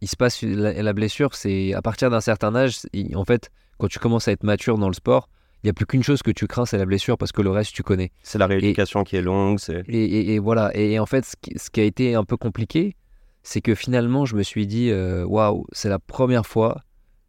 [0.00, 2.80] il se passe la, la blessure, c'est à partir d'un certain âge,
[3.14, 5.28] en fait, quand tu commences à être mature dans le sport,
[5.62, 7.50] il n'y a plus qu'une chose que tu crains, c'est la blessure parce que le
[7.50, 8.12] reste, tu connais.
[8.22, 9.58] C'est la rééducation qui est longue.
[9.58, 9.82] C'est.
[9.88, 10.70] Et, et- et voilà.
[10.76, 12.94] Et, en fait, ce qui, ce qui a été un peu compliqué,
[13.42, 16.82] c'est que finalement, je me suis dit, euh, waouh, c'est la première fois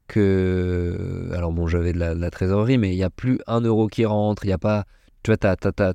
[0.08, 1.30] que.
[1.34, 3.88] Alors bon, j'avais de la, de la trésorerie, mais il n'y a plus un euro
[3.88, 4.86] qui rentre, il n'y a pas.
[5.24, 5.94] Tu vois, t'as- t'as- t'as-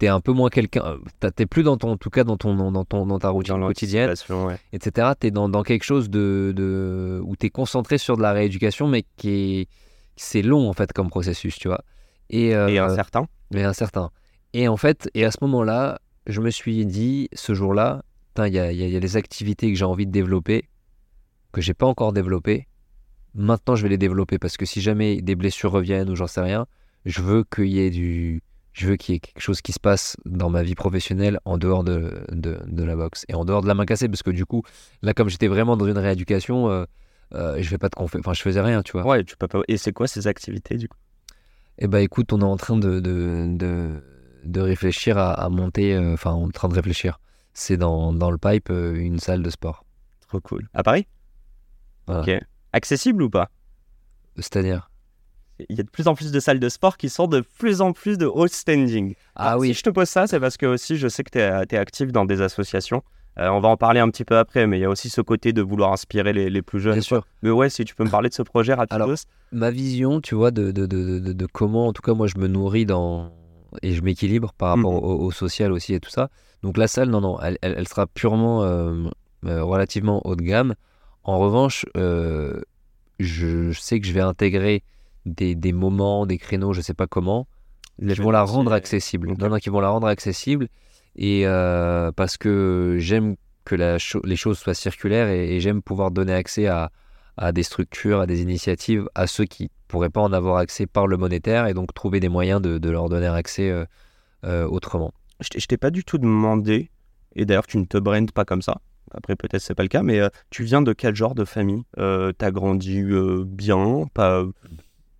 [0.00, 0.82] t'es t'es un peu moins quelqu'un.
[1.24, 3.60] euh, T'es plus dans ton, en tout cas dans, ton, dans, ton, dans ta routine
[3.60, 4.56] Dans quotidienne, ouais.
[4.72, 5.12] etc.
[5.20, 8.32] Tu es dans, dans quelque chose de, de, où tu es concentré sur de la
[8.32, 9.68] rééducation, mais qui est.
[10.16, 11.82] c'est long en fait comme processus, tu vois.
[12.30, 13.26] Et, euh, Et incertain.
[13.52, 14.10] mais incertain.
[14.52, 18.02] Et en fait, et à ce moment-là, je me suis dit, ce jour-là,
[18.38, 20.68] il y y y a des activités que j'ai envie de développer,
[21.52, 22.66] que j'ai pas encore développées.
[23.34, 26.40] Maintenant, je vais les développer parce que si jamais des blessures reviennent ou j'en sais
[26.40, 26.66] rien,
[27.04, 29.80] je veux qu'il y ait du, je veux qu'il y ait quelque chose qui se
[29.80, 33.62] passe dans ma vie professionnelle en dehors de, de, de la boxe et en dehors
[33.62, 34.62] de la main cassée parce que du coup,
[35.02, 36.84] là, comme j'étais vraiment dans une rééducation, euh,
[37.34, 39.04] euh, je fais pas de confé- enfin, je faisais rien, tu vois.
[39.06, 39.60] Ouais, tu peux pas.
[39.68, 40.98] Et c'est quoi ces activités du coup?
[41.78, 44.02] Eh ben écoute, on est en train de, de, de,
[44.44, 47.18] de réfléchir à, à monter, euh, enfin on est en train de réfléchir.
[47.54, 49.84] C'est dans, dans le pipe une salle de sport.
[50.28, 50.68] Trop cool.
[50.74, 51.06] À Paris?
[52.06, 52.22] Voilà.
[52.22, 52.44] Ok.
[52.72, 53.50] Accessible ou pas?
[54.36, 54.89] C'est-à-dire?
[55.68, 57.80] Il y a de plus en plus de salles de sport qui sont de plus
[57.80, 59.14] en plus de haut standing.
[59.36, 61.30] Ah Alors, oui, Si je te pose ça, c'est parce que aussi je sais que
[61.30, 63.02] tu es, actif dans des associations.
[63.38, 65.20] Euh, on va en parler un petit peu après, mais il y a aussi ce
[65.20, 66.94] côté de vouloir inspirer les, les plus jeunes.
[66.94, 67.24] bien sûr.
[67.42, 69.04] Mais ouais, si tu peux me parler de ce projet rapidement.
[69.04, 69.16] Alors,
[69.52, 72.86] Ma vision, tu vois, de, de, de, comment, en tout cas moi je me nourris
[72.86, 73.32] dans
[73.82, 75.04] et je m'équilibre par rapport Mhm.
[75.08, 76.28] au, au social aussi et tout ça.
[76.64, 79.04] Donc la salle, non, non, elle, elle, elle sera purement euh,
[79.46, 80.74] euh, relativement haut de gamme.
[81.22, 82.60] En revanche, euh,
[83.20, 84.82] je, je sais que je vais intégrer
[85.30, 87.46] des, des moments, des créneaux, je sais pas comment,
[87.98, 89.30] qui vont la rendre accessible.
[89.30, 89.38] Ok.
[89.38, 90.68] Non, non, qui vont la rendre accessible.
[91.16, 95.82] Et euh, parce que j'aime que la cho- les choses soient circulaires et, et j'aime
[95.82, 96.90] pouvoir donner accès à,
[97.36, 101.06] à des structures, à des initiatives, à ceux qui pourraient pas en avoir accès par
[101.06, 103.84] le monétaire et donc trouver des moyens de, de leur donner accès euh,
[104.44, 105.12] euh, autrement.
[105.40, 106.90] Je t'ai- je t'ai pas du tout demandé,
[107.34, 108.80] et d'ailleurs tu ne te brandes pas comme ça.
[109.12, 111.82] Après peut-être c'est pas le cas, mais euh, tu viens de quel genre de famille?
[111.98, 114.44] Euh, T'as grandi euh, bien, pas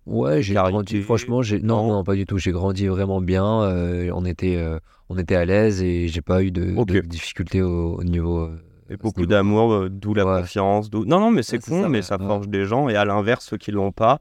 [0.05, 1.01] Ouais, j'ai grandi.
[1.01, 2.03] Franchement, j'ai non, non.
[2.03, 2.37] pas du tout.
[2.37, 3.61] J'ai grandi vraiment bien.
[3.63, 7.95] euh, on était, euh, on était à l'aise et j'ai pas eu de, difficultés au,
[7.99, 8.39] au niveau.
[8.39, 8.57] euh,
[8.89, 10.41] Et beaucoup d'amour, d'où la Ouais.
[10.41, 10.91] confiance.
[10.91, 12.89] Non, non, mais c'est Ouais, con, ça, mais ouais, ça forge des gens.
[12.89, 14.19] Et à l'inverse, ceux qui l'ont pas,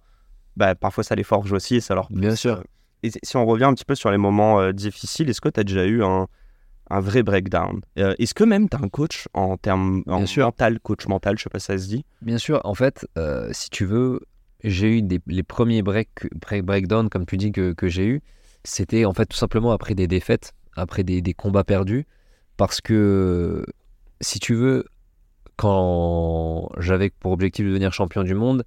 [0.56, 2.62] bah, parfois ça les forge aussi et ça leur Bien sûr.
[3.02, 5.58] Et si on revient un petit peu sur les moments euh, difficiles, est-ce que tu
[5.58, 6.26] as déjà eu un,
[6.90, 7.80] un vrai breakdown?
[7.98, 10.44] Euh, Est-ce que même tu as un coach en termes en Bien sûr.
[10.44, 12.04] mental, coach mental, je sais pas si ça se dit?
[12.20, 14.20] Bien sûr, en fait, euh, si tu veux,
[14.64, 18.22] j'ai eu des, les premiers break, break, breakdowns, comme tu dis, que, que j'ai eu.
[18.64, 22.06] C'était en fait tout simplement après des défaites, après des, des combats perdus.
[22.56, 23.64] Parce que,
[24.20, 24.84] si tu veux,
[25.56, 28.64] quand j'avais pour objectif de devenir champion du monde,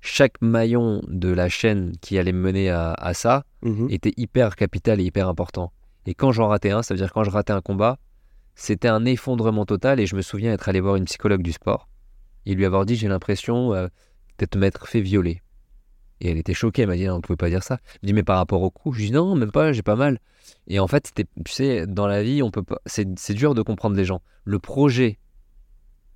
[0.00, 3.44] chaque maillon de la chaîne qui allait me mener à, à ça
[3.90, 5.72] était hyper capital et hyper important.
[6.06, 7.98] Et quand j'en ratais un, ça veut dire quand je ratais un combat,
[8.54, 10.00] c'était un effondrement total.
[10.00, 11.88] Et je me souviens être allé voir une psychologue du sport
[12.46, 13.88] et lui avoir dit J'ai l'impression euh,
[14.38, 15.42] d'être m'être fait violer.
[16.20, 17.78] Et elle était choquée, elle m'a dit Non, on ne pouvait pas dire ça.
[18.02, 20.18] Je dis Mais par rapport au coup Je dis Non, même pas, j'ai pas mal.
[20.66, 22.78] Et en fait, c'était- tu sais, dans la vie, on peut pas.
[22.86, 24.20] C'est c'est dur de comprendre les gens.
[24.44, 25.18] Le projet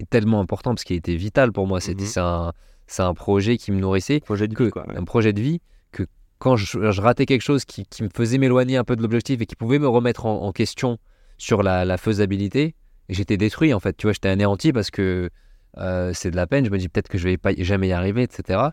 [0.00, 1.80] est tellement important parce qu'il était vital pour moi.
[1.80, 2.08] C'était Mhm.
[2.08, 2.52] c'est un,
[2.86, 4.86] c'est un projet qui me nourrissait Projet de que vie, quoi.
[4.88, 4.96] ouais.
[4.96, 5.60] un projet de vie
[5.92, 6.04] que
[6.38, 9.40] quand je, je ratais quelque chose qui, qui me faisait m'éloigner un peu de l'objectif
[9.40, 10.98] et qui pouvait me remettre en, en question
[11.38, 12.74] sur la, la faisabilité,
[13.08, 13.96] j'étais détruit en fait.
[13.96, 15.30] Tu vois, j'étais anéanti parce que
[15.78, 16.64] euh, c'est de la peine.
[16.64, 18.72] Je me dis peut-être que je vais pas jamais y arriver, etc.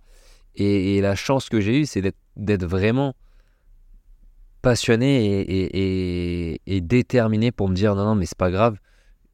[0.55, 2.01] Et, la chance que j'ai eue, c'est
[2.35, 3.15] d'être- vraiment
[4.61, 5.45] passionné
[6.65, 8.77] et, déterminé pour me dire non, non, mais c'est pas grave.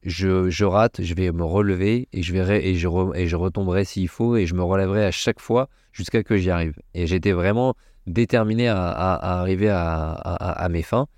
[0.02, 3.84] Je, je rate, je vais me relever et je verrai et je, et je retomberai
[3.84, 6.78] s'il faut et je me relèverai à chaque fois jusqu'à que j'y arrive.
[6.94, 7.74] Et j'étais vraiment
[8.06, 11.08] déterminé à, arriver à mes fins.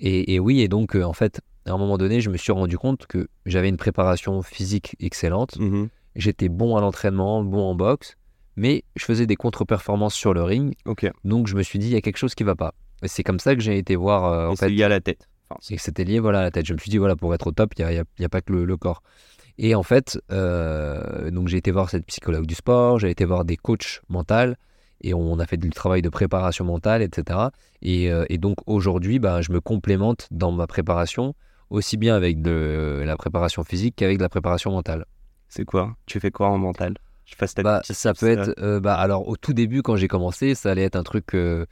[0.00, 2.52] Et, et oui, et donc euh, en fait, à un moment donné, je me suis
[2.52, 5.58] rendu compte que j'avais une préparation physique excellente.
[5.58, 5.88] Mhm.
[6.16, 8.16] J'étais bon à l'entraînement, bon en boxe,
[8.56, 10.74] mais je faisais des contre-performances sur le ring.
[11.24, 12.74] Donc je me suis dit, il y a quelque chose qui va pas.
[13.02, 15.28] Et c'est comme ça que j'ai été voir euh, en c'est lié à la tête.
[15.48, 16.66] Enfin, c'est- et que c'était lié voilà, à la tête.
[16.66, 17.84] Je me suis dit, voilà, pour être au top, il
[18.18, 19.02] n'y a, pas que le, le corps.
[19.58, 23.44] Et en fait, euh, donc j'ai été voir cette psychologue du sport, j'ai été voir
[23.44, 24.54] des coachs mentaux,
[25.02, 27.50] et on a fait du travail de préparation mentale, etc.
[27.82, 31.34] Et, euh, et donc aujourd'hui, bah, je me complémente dans ma préparation,
[31.70, 35.06] aussi bien avec de la préparation physique qu'avec de la préparation mentale.
[35.48, 35.96] c'est quoi?
[36.06, 36.94] Tu fais quoi en mental?
[37.24, 38.54] Je fasse ta Bah, ça peut euh, être.
[38.62, 41.64] euh, bah, alors, au tout début, quand j'ai commencé, ça allait être un truc euh,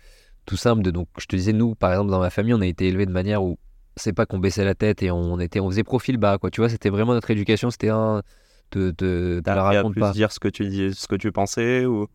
[0.47, 0.83] tout simple.
[0.83, 3.07] De, donc, je te disais, nous, par exemple, dans ma famille, on a été élevés
[3.07, 3.59] de manière où
[3.97, 6.51] c'est pas qu'on baissait la tête et on, était, on faisait profil bas, quoi.
[6.51, 7.71] Tu vois, c'était vraiment notre éducation.
[7.71, 8.23] C'était un.
[8.71, 10.13] Te, te, te la appris à raconte plus pas.
[10.13, 12.07] dire ce que tu dis, ce que tu pensais ou?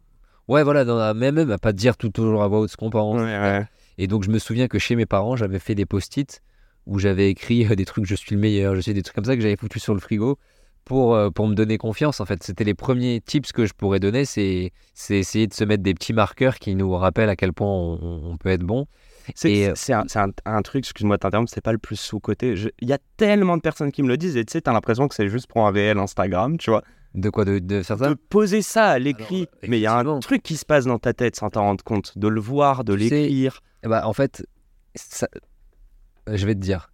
[0.48, 2.78] Ouais, voilà, dans la- même, même à pas dire tout toujours à voix haute ce
[2.78, 3.18] qu'on pense.
[3.18, 3.68] Ouais, ouais.
[4.00, 6.42] Et donc, je me souviens que chez mes parents, j'avais fait des post-it
[6.88, 9.26] où j'avais écrit euh, des trucs je suis le meilleur, je suis des trucs comme
[9.26, 10.38] ça que j'avais foutu sur le frigo
[10.86, 12.20] pour, euh, pour me donner confiance.
[12.22, 15.64] En fait, c'était les premiers tips que je pourrais donner c'est c'est essayer de se
[15.66, 18.88] mettre des petits marqueurs qui nous rappellent à quel point on, peut être bon.
[19.36, 21.98] C'est euh, c'est un, c'est un- un truc, excuse-moi de t'interrompre, c'est pas le plus
[22.00, 22.56] sous-côté.
[22.80, 25.08] Il y a tellement de personnes qui me le disent et tu sais, t'as l'impression
[25.10, 26.84] que c'est juste pour un VL Instagram, tu vois.
[27.16, 29.48] De quoi de, de faire ça de poser ça à l'écrit.
[29.62, 31.64] Alors, Mais il y a un truc qui se passe dans ta tête sans t'en
[31.64, 33.62] rendre compte, de le voir, de Tu sais, l'écrire.
[33.84, 34.46] Ben, en fait,
[34.96, 35.28] ça-
[36.28, 36.92] je vais te dire,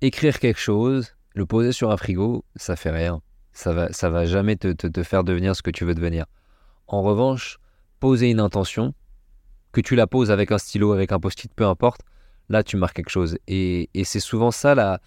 [0.00, 3.22] écrire quelque chose, le poser sur un frigo, ça fait rien.
[3.52, 6.26] Ça va, ça va jamais te, faire devenir ce que tu veux devenir.
[6.86, 7.58] En revanche,
[8.00, 8.94] poser une intention,
[9.72, 12.02] que tu la poses avec un stylo, avec un post-it, peu importe,
[12.48, 13.38] là tu marques quelque chose.
[13.46, 15.00] Et, c'est souvent ça là,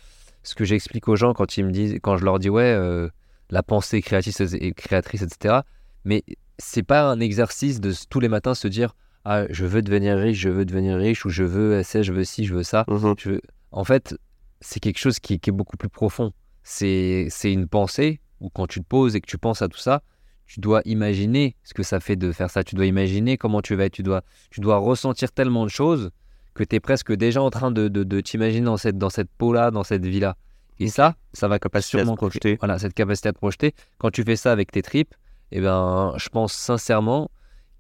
[0.44, 3.10] ce que j'explique aux gens quand ils me disent, quand je leur dis ouais, euh,
[3.50, 5.62] la pensée créatrice et créatrice, etc.
[6.04, 6.24] Mais
[6.58, 10.38] c'est pas un exercice de tous les matins se dire ah je veux devenir riche,
[10.40, 12.86] je veux devenir riche ou je veux ça, je veux ci, je veux ça.
[12.88, 13.16] Mhm.
[13.18, 14.16] Je veux- En fait,
[14.62, 16.32] c'est quelque chose qui, qui est beaucoup plus profond.
[16.64, 19.78] C'est c'est une pensée où quand tu te poses et que tu penses à tout
[19.78, 20.02] ça,
[20.46, 22.64] tu dois imaginer ce que ça fait de faire ça.
[22.64, 23.94] Tu dois imaginer comment tu vas être.
[23.94, 26.12] Tu dois, tu dois ressentir tellement de choses
[26.54, 29.30] que tu es presque déjà en train de, de, de t'imaginer dans cette, dans cette
[29.38, 30.38] peau-là, dans cette vie-là.
[30.80, 32.58] Et ça, ça va pas Capacité à sûrement projeter.
[32.60, 33.74] Voilà, cette capacité à te projeter.
[33.98, 35.14] Quand tu fais ça avec tes tripes,
[35.52, 37.30] eh ben, je pense sincèrement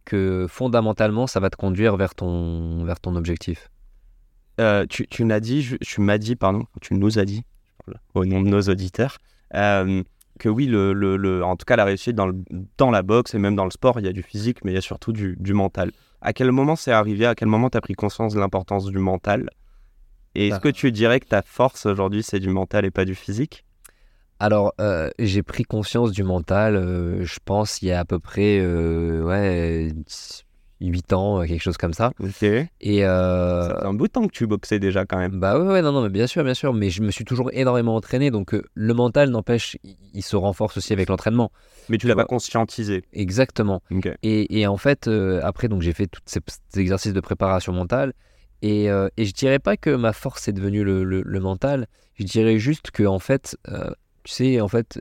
[0.06, 3.70] que fondamentalement, ça va te conduire vers ton, vers ton objectif.
[4.62, 7.44] Euh, tu, tu m'as dit, je- tu m'as dit, pardon, tu nous as dit,
[8.14, 9.18] au nom de nos auditeurs,
[9.54, 10.02] euh,
[10.40, 12.38] que oui, le, le- le- en tout cas, la réussite dans, le-
[12.78, 14.76] dans la boxe et même dans le sport, il y a du physique, mais il
[14.76, 15.92] y a surtout du, du mental.
[16.22, 18.98] À quel moment c'est arrivé À quel moment tu as pris conscience de l'importance du
[18.98, 19.50] mental?
[20.36, 20.60] Et est-ce Ah.
[20.60, 23.65] que tu dirais que ta force aujourd'hui, c'est du mental et pas du physique?
[24.40, 28.20] Alors, euh, j'ai pris conscience du mental, euh, je pense, il y a à peu
[28.20, 29.94] près euh, ouais,
[30.82, 32.12] 8 ans, quelque chose comme ça.
[32.20, 32.44] Ok.
[32.44, 35.40] Et euh, Ça fait un bout de temps que tu boxais déjà quand même.
[35.40, 37.50] bah ouais, ouais, non, non, mais bien sûr, bien sûr, mais je me suis toujours
[37.54, 41.50] énormément entraîné, donc euh, le mental, n'empêche, il, il se renforce aussi avec l'entraînement.
[41.88, 43.06] Mais tu l'as pas conscientisé.
[43.14, 43.82] Exactement.
[43.90, 44.10] Ok.
[44.22, 47.72] Et, et en fait, euh, après, donc j'ai fait tous ces, ces exercices de préparation
[47.72, 48.12] mentale.
[48.62, 51.88] Et, euh, et je dirais pas que ma force est devenue le, le- le mental.
[52.16, 53.92] Je dirais juste que, en fait, euh,
[54.26, 55.00] tu sais, en fait,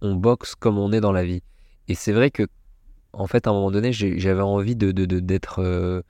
[0.00, 1.42] on boxe comme on est dans la vie.
[1.88, 2.44] Et c'est vrai que,
[3.12, 6.02] en fait, à un moment donné, j'avais envie de, d'être euh,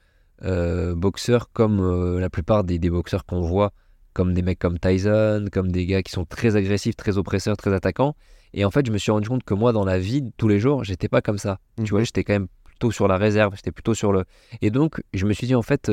[0.44, 3.72] euh, boxeur comme euh, la plupart des, des boxeurs qu'on voit,
[4.12, 7.72] comme des mecs comme Tyson, comme des gars qui sont très agressifs, très oppresseurs, très
[7.72, 8.14] attaquants.
[8.54, 10.60] Et en fait, je me suis rendu compte que moi, dans la vie, tous les
[10.60, 11.58] jours, j'étais pas comme ça.
[11.84, 14.24] Tu vois, j'étais quand même plutôt sur la réserve, j'étais plutôt sur le.
[14.62, 15.90] Et donc, je me suis dit, en fait,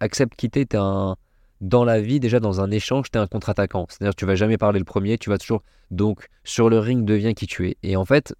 [0.00, 1.16] accepte quitter, t'es un.
[1.60, 3.86] Dans la vie, déjà dans un échange, t'es un contre-attaquant.
[3.88, 5.62] C'est-à-dire, tu vas jamais parler le premier, tu vas toujours.
[5.90, 7.76] Donc, sur le ring, deviens qui tu es.
[7.82, 8.34] Et en fait,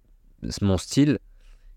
[0.61, 1.19] mon style,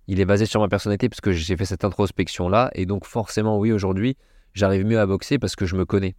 [0.09, 2.71] il est basé sur ma personnalité parce que j'ai fait cette introspection-là.
[2.75, 4.17] Et donc, forcément, oui, aujourd'hui,
[4.55, 6.17] j'arrive mieux à boxer parce que je me connais.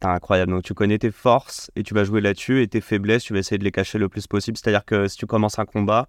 [0.00, 0.52] Ah, incroyable.
[0.52, 3.40] Donc tu connais tes forces et tu vas jouer là-dessus et tes faiblesses, tu vas
[3.40, 4.56] essayer de les cacher le plus possible.
[4.56, 6.08] C'est-à-dire que si tu commences un combat,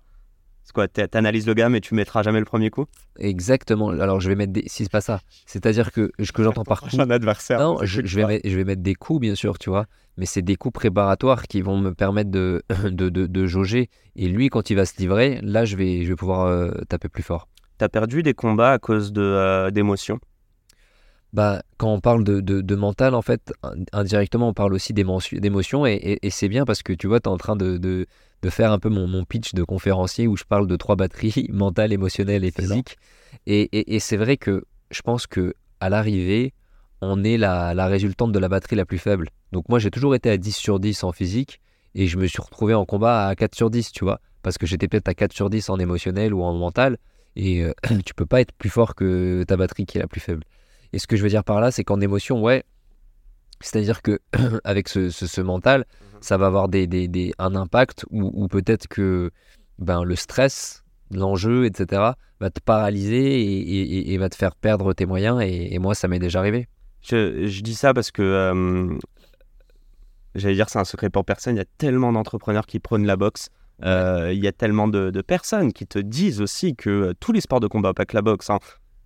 [0.63, 2.85] c'est quoi t'a- T'analyses le gars mais tu mettras jamais le premier coup?
[3.17, 3.89] Exactement.
[3.89, 4.63] Alors, je vais mettre des.
[4.67, 5.19] Si c'est pas ça.
[5.45, 6.89] C'est-à-dire que ce que j'entends par coup.
[6.99, 7.59] Un adversaire.
[7.59, 9.85] Non, je, vais mettre, je vais mettre des coups, bien sûr, tu vois.
[10.17, 13.89] Mais c'est des coups préparatoires qui vont me permettre de, de, de, de jauger.
[14.15, 17.09] Et lui, quand il va se livrer, là, je vais, je vais pouvoir euh, taper
[17.09, 17.47] plus fort.
[17.77, 20.19] T'as perdu des combats à cause de euh, d'émotions?
[21.31, 24.93] Bah, quand on parle de, de, de mental, en fait, in- indirectement, on parle aussi
[24.93, 25.85] d'émotion- d'émotions.
[25.85, 28.07] Et, et, et c'est bien parce que tu vois, tu es en train de, de,
[28.41, 31.47] de faire un peu mon, mon pitch de conférencier où je parle de trois batteries,
[31.51, 32.97] mentale, émotionnelle et physique.
[33.45, 36.53] Et, et, et c'est vrai que je pense que à l'arrivée,
[37.01, 39.29] on est la, la résultante de la batterie la plus faible.
[39.51, 41.61] Donc moi, j'ai toujours été à 10 sur 10 en physique
[41.95, 44.19] et je me suis retrouvé en combat à 4 sur 10, tu vois.
[44.41, 46.97] Parce que j'étais peut-être à 4 sur 10 en émotionnel ou en mental.
[47.35, 47.73] Et euh,
[48.05, 50.43] tu peux pas être plus fort que ta batterie qui est la plus faible.
[50.93, 52.63] Et ce que je veux dire par là, c'est qu'en émotion, ouais,
[53.61, 54.19] c'est-à-dire que
[54.63, 55.85] avec ce, ce- ce mental,
[56.21, 59.31] ça va avoir des, des- des- un impact ou, ou peut-être que
[59.79, 64.55] ben, le stress, l'enjeu, etc., va te paralyser et, et- et- et va te faire
[64.55, 65.41] perdre tes moyens.
[65.41, 66.67] Et, et moi, ça m'est déjà arrivé.
[67.01, 68.97] Je, je dis ça parce que euh,
[70.35, 71.55] j'allais dire c'est un secret pour personne.
[71.55, 73.49] Il y a tellement d'entrepreneurs qui prônent la boxe.
[73.83, 77.31] Euh, il y a tellement de, de personnes qui te disent aussi que euh, tous
[77.31, 78.59] les sports de combat, pas que la boxe, hein,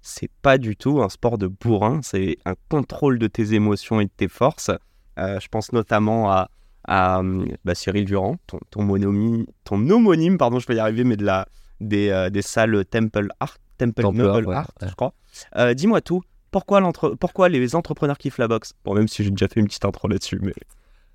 [0.05, 2.01] c'est pas du tout un sport de bourrin.
[2.03, 4.69] C'est un contrôle de tes émotions et de tes forces.
[5.17, 6.49] Euh, je pense notamment à,
[6.83, 11.03] à euh, bah, Cyril Durand, ton, ton, monomie- ton homonyme, pardon, je vais y arriver,
[11.05, 11.47] mais de la,
[11.79, 14.87] des, euh, des salles Temple Art, Temple, Temple Noble Art, ouais, Art, ouais.
[14.89, 15.13] je crois.
[15.57, 16.21] Euh, Dis-moi tout.
[16.51, 18.73] Pourquoi, l'entre- pourquoi les entrepreneurs kiffent la boxe?
[18.85, 20.53] Bon, même si j'ai déjà fait une petite intro là-dessus, mais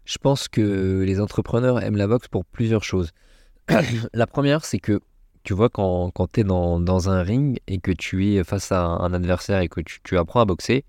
[0.05, 3.11] Je pense que les entrepreneurs aiment la boxe pour plusieurs choses.
[4.15, 5.01] la première, c'est que
[5.49, 8.71] tu vois, quand, quand tu es dans, dans un ring et que tu es face
[8.71, 10.85] à un, adversaire et que tu, tu apprends à boxer,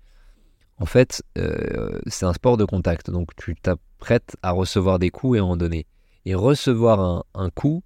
[0.76, 3.10] en fait, euh, c'est un sport de contact.
[3.10, 5.86] Donc, tu t'apprêtes à recevoir des coups et à en donner.
[6.26, 7.82] Et recevoir un, un coup,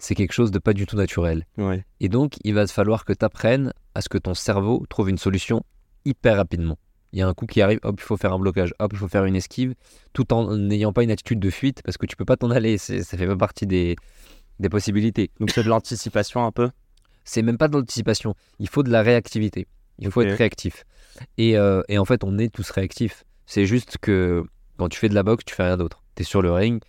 [0.00, 1.46] c'est quelque chose de pas du tout naturel.
[1.56, 1.84] ouais.
[2.00, 5.10] Et donc, il va te falloir que tu apprennes à ce que ton cerveau trouve
[5.10, 5.62] une solution
[6.04, 6.78] hyper rapidement.
[7.12, 8.98] Il y a un coup qui arrive, hop, il faut faire un blocage, hop, il
[8.98, 9.76] faut faire une esquive,
[10.14, 12.76] tout en n'ayant pas une attitude de fuite, parce que tu peux pas t'en aller,
[12.76, 13.94] ça fait pas partie des,
[14.60, 15.30] des possibilités.
[15.40, 16.70] Donc c'est de l'anticipation un peu
[17.24, 18.34] C'est même pas de l'anticipation.
[18.58, 19.66] Il faut de la réactivité.
[19.98, 20.84] Il faut être réactif.
[21.36, 23.24] Et, euh, et en fait, on est tous réactifs.
[23.46, 24.44] C'est juste que
[24.76, 26.02] quand tu fais de la boxe, tu fais rien d'autre.
[26.14, 26.80] Tu es sur le ring,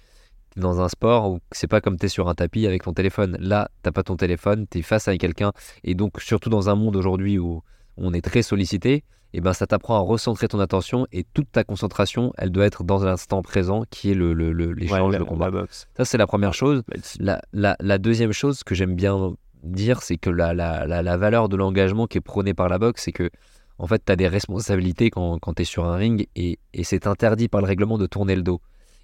[0.51, 2.93] t'es dans un sport où c'est pas comme tu es sur un tapis avec ton
[2.93, 3.37] téléphone.
[3.39, 5.51] Là, t'as pas ton téléphone, tu es face à quelqu'un.
[5.83, 7.63] Et donc, surtout dans un monde aujourd'hui où
[7.97, 9.03] on est très sollicité,
[9.33, 12.83] et ben ça t'apprend à recentrer ton attention et toute ta concentration, elle doit être
[12.83, 15.49] dans l'instant présent qui est le, le- le- l'échange, le la- combat.
[15.51, 15.65] la.
[15.69, 16.81] Ça, c'est la première chose.
[16.87, 21.01] Bah, La, la- la deuxième chose que j'aime bien dire, c'est que la, la- la-
[21.03, 23.29] la valeur de l'engagement qui est prônée par la boxe, c'est que
[23.77, 26.83] en fait, tu as des responsabilités quand, quand tu es sur un ring et, et
[26.83, 28.59] c'est interdit par le règlement de tourner le dos.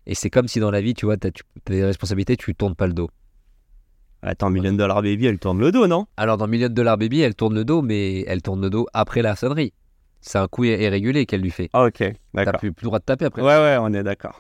[0.07, 1.31] Et c'est comme si dans la vie, tu vois, tu as,
[1.67, 3.09] des responsabilités, tu tournes pas le dos.
[4.21, 6.07] Attends, Million Dollar Baby, elle tourne le dos, non?
[6.17, 9.21] Alors dans Million Dollar Baby, elle tourne le dos, mais elle tourne le dos après
[9.21, 9.71] la sonnerie.
[10.27, 11.69] C'est un coup ir- irrégulier qu'elle lui fait.
[11.73, 12.59] Ah, ok, T'as d'accord.
[12.59, 13.41] plus, plus le droit de taper après.
[13.41, 14.39] Ouais, ouais, on est d'accord.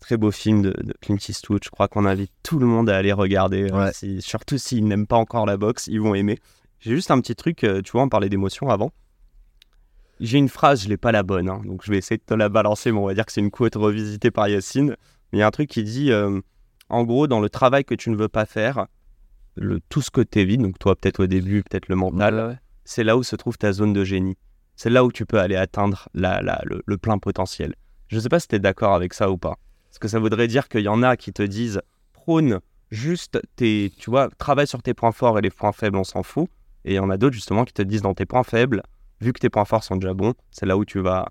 [0.00, 1.62] Très beau film de, de Clint Eastwood.
[1.62, 3.68] Je crois qu'on invite tout le monde à aller regarder.
[3.70, 3.86] hein.
[3.86, 3.92] Ouais.
[3.92, 6.38] Si- surtout s'ils n'aiment pas encore la boxe, ils vont aimer.
[6.80, 8.90] J'ai juste un petit truc, euh, tu vois, on parlait d'émotion avant.
[10.18, 12.34] J'ai une phrase, je l'ai pas la bonne, hein, donc je vais essayer de te
[12.34, 14.96] la balancer, mais on va dire que c'est une quote revisitée par Yacine.
[15.32, 16.40] Mais il y a un truc qui dit, euh,
[16.90, 18.86] en gros, dans le travail que tu ne veux pas faire,
[19.54, 22.42] le, tout ce que tu évites, donc toi peut-être au début, peut-être le mental, Ouais,
[22.48, 22.58] ouais.
[22.84, 24.36] c'est là où se trouve ta zone de génie.
[24.82, 27.74] C'est là où tu peux aller atteindre la, la- le, le plein potentiel.
[28.08, 29.58] Je ne sais pas si tu es d'accord avec ça ou pas.
[29.90, 31.82] Parce que ça voudrait dire qu'il y en a qui te disent
[32.14, 36.04] prône juste tes, tu vois, travaille sur tes points forts et les points faibles, on
[36.04, 36.48] s'en fout.
[36.86, 38.82] Et il y en a d'autres justement qui te disent dans tes points faibles,
[39.20, 41.28] vu que tes points forts sont déjà bons, c'est là où tu vas.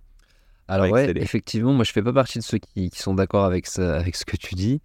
[0.68, 3.66] Alors Ouais, effectivement, moi je fais pas partie de ceux qui, qui sont d'accord avec,
[3.66, 4.80] ce que tu dis.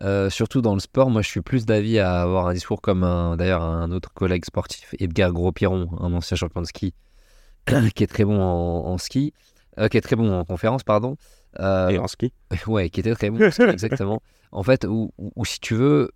[0.00, 3.02] Euh, surtout dans le sport, moi je suis plus d'avis à avoir un discours comme
[3.36, 6.94] d'ailleurs un autre collègue sportif, Edgar Gros-Piron, un ancien champion de ski,
[7.94, 9.32] qui est très bon en, en ski,
[9.78, 11.16] euh, qui est très bon en conférence, pardon.
[11.60, 12.32] Euh, Et en ski.
[12.66, 14.22] Ouais, qui était très bon, en ski, exactement.
[14.52, 15.12] En fait, ou
[15.44, 16.10] si tu veux,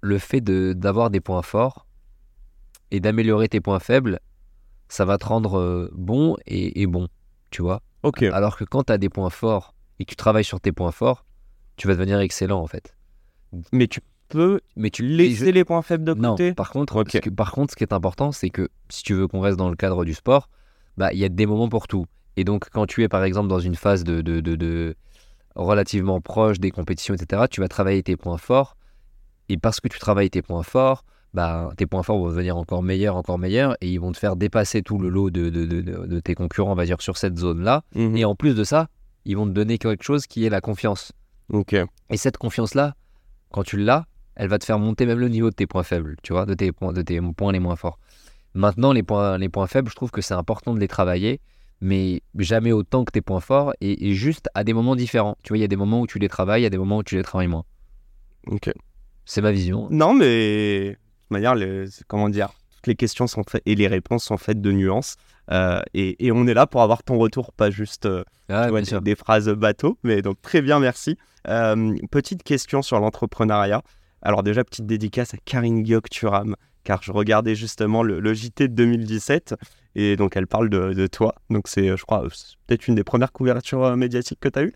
[0.00, 1.86] le fait de d'avoir des points forts
[2.90, 4.20] et d'améliorer tes points faibles,
[4.88, 7.08] ça va te rendre euh, bon et, et bon,
[7.50, 7.82] tu vois.
[8.02, 8.22] Ok.
[8.24, 10.92] Alors que quand tu as des points forts et que tu travailles sur tes points
[10.92, 11.24] forts,
[11.76, 12.94] tu vas devenir excellent en fait.
[13.72, 16.52] Mais tu peux Mais tu laisser les points faibles de non, côté.
[16.54, 17.10] par contre, Ok.
[17.12, 19.56] ce que- par contre, ce qui est important, c'est que si tu veux qu'on reste
[19.58, 20.48] dans le cadre du sport,
[20.96, 22.06] bah il y a des moments pour tout.
[22.36, 24.94] Et donc, quand tu es par exemple dans une phase de, de, de- de-
[25.54, 28.76] relativement proche des compétitions, etc., tu vas travailler tes points forts.
[29.48, 32.82] Et parce que tu travailles tes points forts, bah, tes points forts vont devenir encore
[32.82, 36.20] meilleurs, encore meilleurs, et ils vont te faire dépasser tout le lot de, de, de-
[36.20, 37.82] tes concurrents, on va dire, sur cette zone-là.
[37.94, 38.16] Mhm.
[38.16, 38.88] Et en plus de ça,
[39.24, 41.12] ils vont te donner quelque chose qui est la confiance.
[41.52, 41.74] Ok.
[42.08, 42.94] Et cette confiance-là,
[43.50, 46.16] quand tu l'as, elle va te faire monter même le niveau de tes points faibles,
[46.22, 47.98] tu vois, de tes points, de tes points les moins forts.
[48.54, 51.40] Maintenant, les points, les points faibles, je trouve que c'est important de les travailler,
[51.80, 55.36] mais jamais autant que tes points forts et, et juste à des moments différents.
[55.42, 56.78] Tu vois, il y a des moments où tu les travailles, il y a des
[56.78, 57.64] moments où tu les travailles moins.
[58.46, 58.70] Ok.
[59.24, 59.88] C'est ma vision.
[59.90, 63.86] Non, mais de toute manière, les- comment dire, toutes les questions sont faites et les
[63.86, 65.16] réponses sont faites de nuances.
[65.50, 68.80] Euh, et, et on est là pour avoir ton retour, pas juste euh, Ah, vois,
[68.82, 69.98] des, phrases bateau.
[70.02, 71.16] Mais donc, très bien, merci.
[71.48, 73.82] Euh, petite question sur l'entrepreneuriat.
[74.22, 78.74] Alors, déjà, petite dédicace à Karine Gyok-Turam, car je regardais justement le, le JT de
[78.74, 79.54] 2017.
[79.94, 81.34] Et donc, elle parle de, de toi.
[81.50, 84.58] Donc, c'est, euh, je crois, c'est peut-être une des premières couvertures euh, médiatiques que tu
[84.58, 84.74] as eues?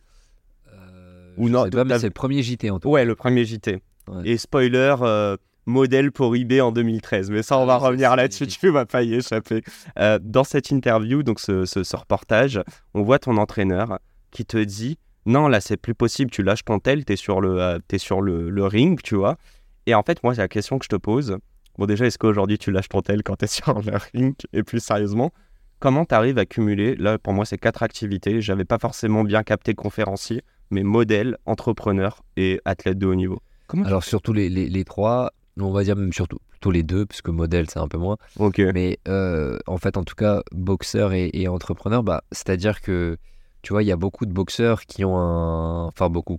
[0.72, 3.80] Euh, Ou non, c'est le premier JT en tout Ouais, le premier JT.
[4.08, 4.22] Ouais.
[4.24, 7.30] Et spoiler, euh, modèle pour eBay en 2013.
[7.30, 9.62] Mais ça, on Ah va revenir là-dessus, tu vas pas y échapper.
[9.98, 12.60] Euh, dans cette interview, donc ce, ce- ce reportage,
[12.94, 13.98] on voit ton entraîneur
[14.30, 17.60] qui te dit Non, là, c'est plus possible, tu lâches ton tel, t'es sur, le,
[17.60, 19.38] euh, sur le, le ring, tu vois.
[19.86, 21.38] Et en fait, moi, c'est la question que je te pose.
[21.78, 24.80] Bon, déjà, est-ce qu'aujourd'hui, tu lâches ton tel quand t'es sur le ring Et plus
[24.80, 25.32] sérieusement,
[25.78, 26.94] comment t'arrives à cumuler?
[26.96, 28.40] Là, pour moi, c'est quatre activités.
[28.40, 33.40] J'avais pas forcément bien capté conférencier, mais modèle, entrepreneur et athlète de haut niveau.
[33.66, 36.82] Comment tu Alors, surtout les, les, les trois, on va dire même surtout plutôt les
[36.82, 38.16] deux, puisque modèle, c'est un peu moins.
[38.38, 38.58] Ok.
[38.58, 43.18] Mais euh, en fait, en tout cas, boxeur et, et entrepreneur, bah, c'est-à-dire que,
[43.62, 45.86] tu vois, il y a beaucoup de boxeurs qui ont un...
[45.86, 46.38] Enfin, beaucoup.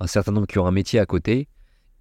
[0.00, 1.48] Un certain nombre qui ont un métier à côté.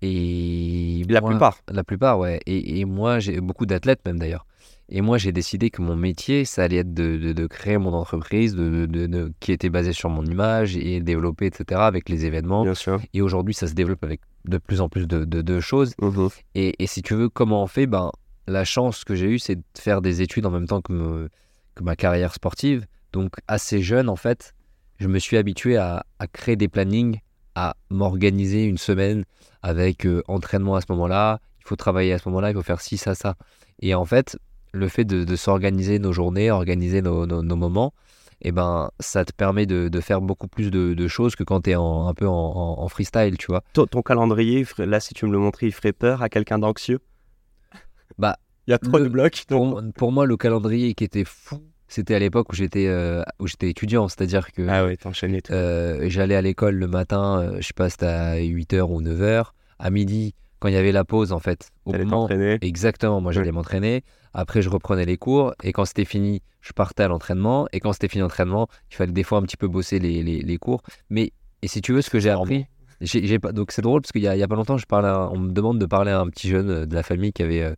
[0.02, 1.60] Et La moi- plupart.
[1.72, 2.40] La plupart, ouais.
[2.46, 4.46] Et, et moi, j'ai beaucoup d'athlètes même d'ailleurs.
[4.90, 7.94] Et moi, j'ai décidé que mon métier, ça allait être de, de- de créer mon
[7.94, 12.64] entreprise, de, qui était basée sur mon image et développer, etc., avec les événements.
[12.64, 13.02] Bien sûr.
[13.14, 15.94] Et aujourd'hui, ça se développe avec de plus en plus de, choses.
[16.02, 16.30] Mhm.
[16.56, 17.86] Et, et si tu veux, comment on fait?
[17.86, 18.12] Ben,
[18.48, 21.30] La chance que j'ai eue, c'est de faire des études en même temps que, me-
[21.76, 22.86] que ma carrière sportive.
[23.12, 24.54] Donc, assez jeune, en fait,
[25.00, 27.20] je me suis habitué à, à créer des plannings,
[27.58, 29.24] à m'organiser une semaine
[29.64, 31.40] avec euh, entraînement à ce moment-là.
[31.62, 33.36] Il faut travailler à ce moment-là, il faut faire ci, ça, ça.
[33.82, 34.38] Et en fait,
[34.74, 37.94] le fait de, de s'organiser nos journées, organiser nos, nos- nos moments,
[38.42, 41.62] et ben ça te permet de, de faire beaucoup plus de, de choses que quand
[41.62, 43.64] tu es en, un peu en, en- en freestyle, tu vois.
[43.74, 47.00] Ton, ton calendrier, là, si tu me le montrais, il ferait peur à quelqu'un d'anxieux?
[48.20, 48.38] Bah,
[48.68, 49.46] il y a trop le- de blocs.
[49.48, 53.48] Pour, pour moi, le calendrier qui était fou, c'était à l'époque où j'étais euh, où
[53.48, 54.98] j'étais étudiant, c'est-à-dire que Ah ouais,
[55.42, 55.54] tout.
[55.54, 59.54] euh, j'allais à l'école le matin, euh, je sais pas, c'était à 8h ou 9h,
[59.80, 62.58] à midi, quand il y avait la pause en fait, au T'allais moment t'entraîner.
[62.62, 64.04] Exactement, moi j'allais m'entraîner.
[64.34, 65.54] Après, je reprenais les cours.
[65.64, 67.68] Et quand c'était fini, je partais à l'entraînement.
[67.74, 70.42] Et quand c'était fini l'entraînement, il fallait des fois un petit peu bosser les, les-
[70.42, 70.82] les cours.
[71.10, 71.32] Mais,
[71.64, 72.66] et si tu veux, ce que j'ai appris,
[73.02, 74.78] j'ai, j'ai pas, donc c'est drôle parce qu'il y a, il y a pas longtemps,
[74.78, 77.34] je parlais à- on me demande de parler à un petit jeune de la famille
[77.34, 77.74] qui avait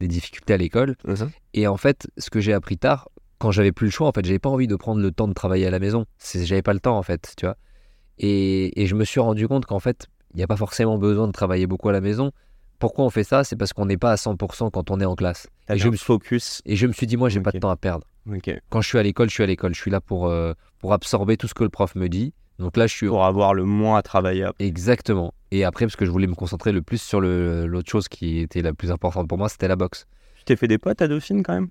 [0.00, 0.96] des difficultés à l'école.
[1.06, 1.30] Mhm.
[1.54, 3.08] Et en fait, ce que j'ai appris tard,
[3.40, 5.32] quand j'avais plus le choix, en fait, j'avais pas envie de prendre le temps de
[5.32, 6.04] travailler à la maison.
[6.34, 7.56] J'avais pas le temps, en fait, tu vois.
[8.18, 11.26] Et, et je me suis rendu compte qu'en fait, il n'y a pas forcément besoin
[11.26, 12.30] de travailler beaucoup à la maison.
[12.78, 13.42] Pourquoi on fait ça?
[13.44, 15.48] C'est parce qu'on n'est pas à 100% quand on est en classe.
[15.68, 16.62] Et je me focus.
[16.66, 17.54] Et je me suis dit, moi, j'ai pas Ok.
[17.54, 18.06] de temps à perdre.
[18.70, 19.74] Quand je suis à l'école, je suis à l'école.
[19.74, 22.32] Je suis là pour, euh, pour absorber tout ce que le prof me dit.
[22.58, 24.64] Donc là, je suis Pour avoir le moins à travailler après.
[24.66, 25.32] exactement.
[25.50, 28.60] Et après, parce que je voulais me concentrer le plus sur l'autre chose qui était
[28.62, 30.06] la plus importante pour moi, c'était la boxe.
[30.36, 31.68] Tu t'es fait des potes à Dauphine quand même?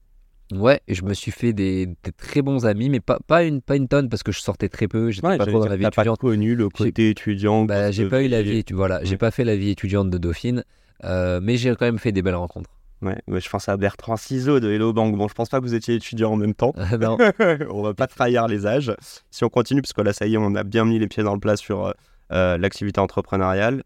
[0.51, 3.75] Ouais, je me suis fait des, des très bons amis, mais pas, pas, une, pas
[3.75, 5.11] une tonne parce que je sortais très peu.
[5.11, 6.19] J'étais Ouais, pas trop dans la vie t'as pas étudiante.
[6.19, 7.65] connu le côté étudiant.
[7.65, 8.63] Bah, j'ai pas eu la vie.
[8.63, 9.17] tu voilà, j'ai Ouais.
[9.17, 10.63] pas fait la vie étudiante de Dauphine,
[11.03, 12.71] euh, mais j'ai quand même fait des belles rencontres.
[13.03, 15.15] Ouais, ouais, je pense à Bertrand Ciseaux de Hello Bank.
[15.15, 16.73] Bon, je pense pas que vous étiez étudiant en même temps.
[16.99, 17.17] non,
[17.69, 18.91] on va pas trahir les âges.
[19.29, 21.23] Si on continue, parce que là, ça y est, on a bien mis les pieds
[21.23, 21.91] dans le plat sur euh,
[22.33, 23.83] euh, l'activité entrepreneuriale.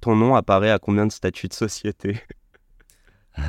[0.00, 2.20] Ton nom apparaît à combien de statuts de société?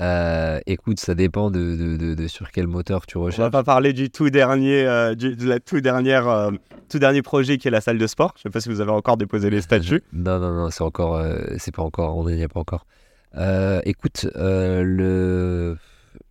[0.00, 3.50] Euh, écoute, ça dépend de, de, de- de sur quel moteur tu On va recherches.
[3.52, 6.50] pas parler du tout dernier, euh, du, de la tout dernière, euh,
[6.88, 8.32] tout dernier projet qui est la salle de sport.
[8.36, 10.02] Je sais pas si vous avez encore déposé les statuts.
[10.14, 11.22] Non, non, non, c'est encore,
[11.58, 12.86] c'est pas encore, on n'y est pas encore.
[13.84, 15.76] Écoute, le,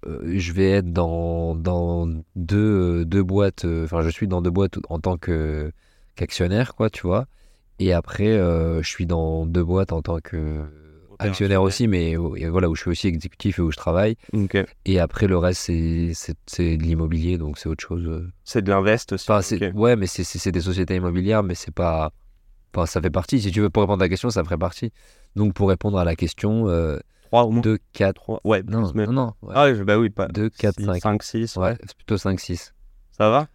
[0.04, 5.00] je vais être dans, dans deux, deux boîtes, enfin, je suis dans deux boîtes en
[5.00, 5.72] tant que
[6.16, 7.26] qu'actionnaire, quoi, tu vois.
[7.80, 10.64] Et après, je suis dans deux boîtes en tant que
[11.20, 14.16] actionnaire aussi, mais voilà, où je suis aussi exécutif et où je travaille.
[14.34, 14.58] Ok.
[14.86, 18.30] Et après, le reste, c'est, de l'immobilier, donc c'est autre chose.
[18.44, 19.26] C'est de l'invest aussi.
[19.30, 19.76] Enfin, c'est, Ok.
[19.76, 22.12] ouais, mais c'est, des sociétés immobilières, mais c'est pas.
[22.76, 23.42] Enfin, ça fait partie.
[23.42, 24.92] Si tu veux, pour répondre à la question, ça ferait partie.
[25.36, 27.62] Donc, pour répondre à la question, euh, Trois au moins.
[27.62, 28.14] 2, 4.
[28.16, 28.40] Trois.
[28.44, 29.34] Ouais, Non, mais- non, non.
[29.42, 30.28] Ouais, Ah ouais, bah oui, pas.
[30.28, 31.02] 2, 4, 5.
[31.02, 31.56] 5, 6.
[31.58, 32.74] Ouais, c'est plutôt 5, 6.
[33.18, 33.48] Ça va?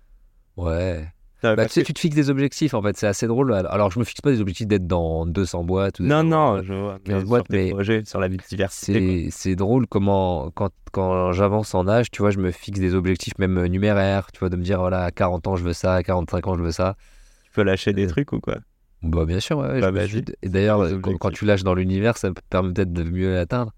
[0.56, 1.08] Ouais.
[1.56, 2.96] Bah, tu sais, que- tu te fixes des objectifs, en fait.
[2.96, 3.52] C'est assez drôle.
[3.52, 6.00] Alors, je me fixe pas des objectifs d'être dans 200 boîtes.
[6.00, 6.98] ou Non, non, je vois.
[7.04, 9.28] quinze mais boîtes, sur tes mais projets, sur la diversité.
[9.30, 13.34] C'est, drôle comment, quand, quand j'avance en âge, tu vois, je me fixe des objectifs,
[13.38, 15.94] même euh, numéraires, tu vois, de me dire, voilà, à 40 ans, je veux ça,
[15.94, 16.96] à 45 ans, je veux ça.
[17.44, 18.56] Tu peux lâcher des Euh, trucs ou quoi?
[19.02, 20.80] Bah, bien sûr, ouais, Bah, suis- Et d'ailleurs,
[21.18, 23.72] quand, tu lâches dans l'univers, ça permet peut-être de mieux l'atteindre.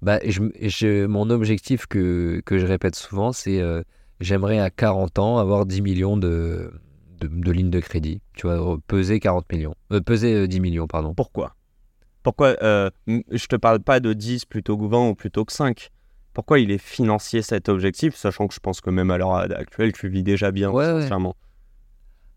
[0.00, 3.82] Bah, je, je- mon objectif que, que je répète souvent, c'est euh,
[4.20, 6.72] j'aimerais à 40 ans avoir 10 millions de,
[7.20, 8.20] de, de lignes de crédit.
[8.34, 9.74] Tu vois, peser 40 millions.
[9.92, 11.14] Euh, peser euh, 10 millions, pardon.
[11.14, 11.54] Pourquoi?
[12.22, 15.90] Pourquoi euh, Je te parle pas de 10 plutôt que 20 ou plutôt que 5.
[16.32, 19.92] Pourquoi il est financier cet objectif, sachant que je pense que même à l'heure actuelle,
[19.92, 20.90] tu vis déjà bien Ouais, ouais.
[20.92, 21.34] financièrement.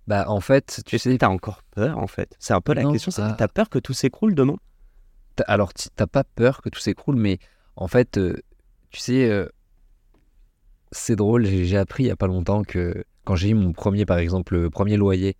[0.07, 2.35] Bah, en fait, tu sais, t'as encore peur en fait?
[2.39, 3.11] C'est un peu la Non, question.
[3.37, 4.57] T'as peur que tout s'écroule demain?
[5.47, 7.39] Alors, t'as pas peur que tout s'écroule, mais
[7.75, 8.35] en fait, euh,
[8.89, 9.47] tu sais, euh,
[10.91, 13.71] c'est drôle, j'ai j'ai appris il y a pas longtemps que quand j'ai eu mon
[13.73, 15.35] premier, par exemple, le premier loyer,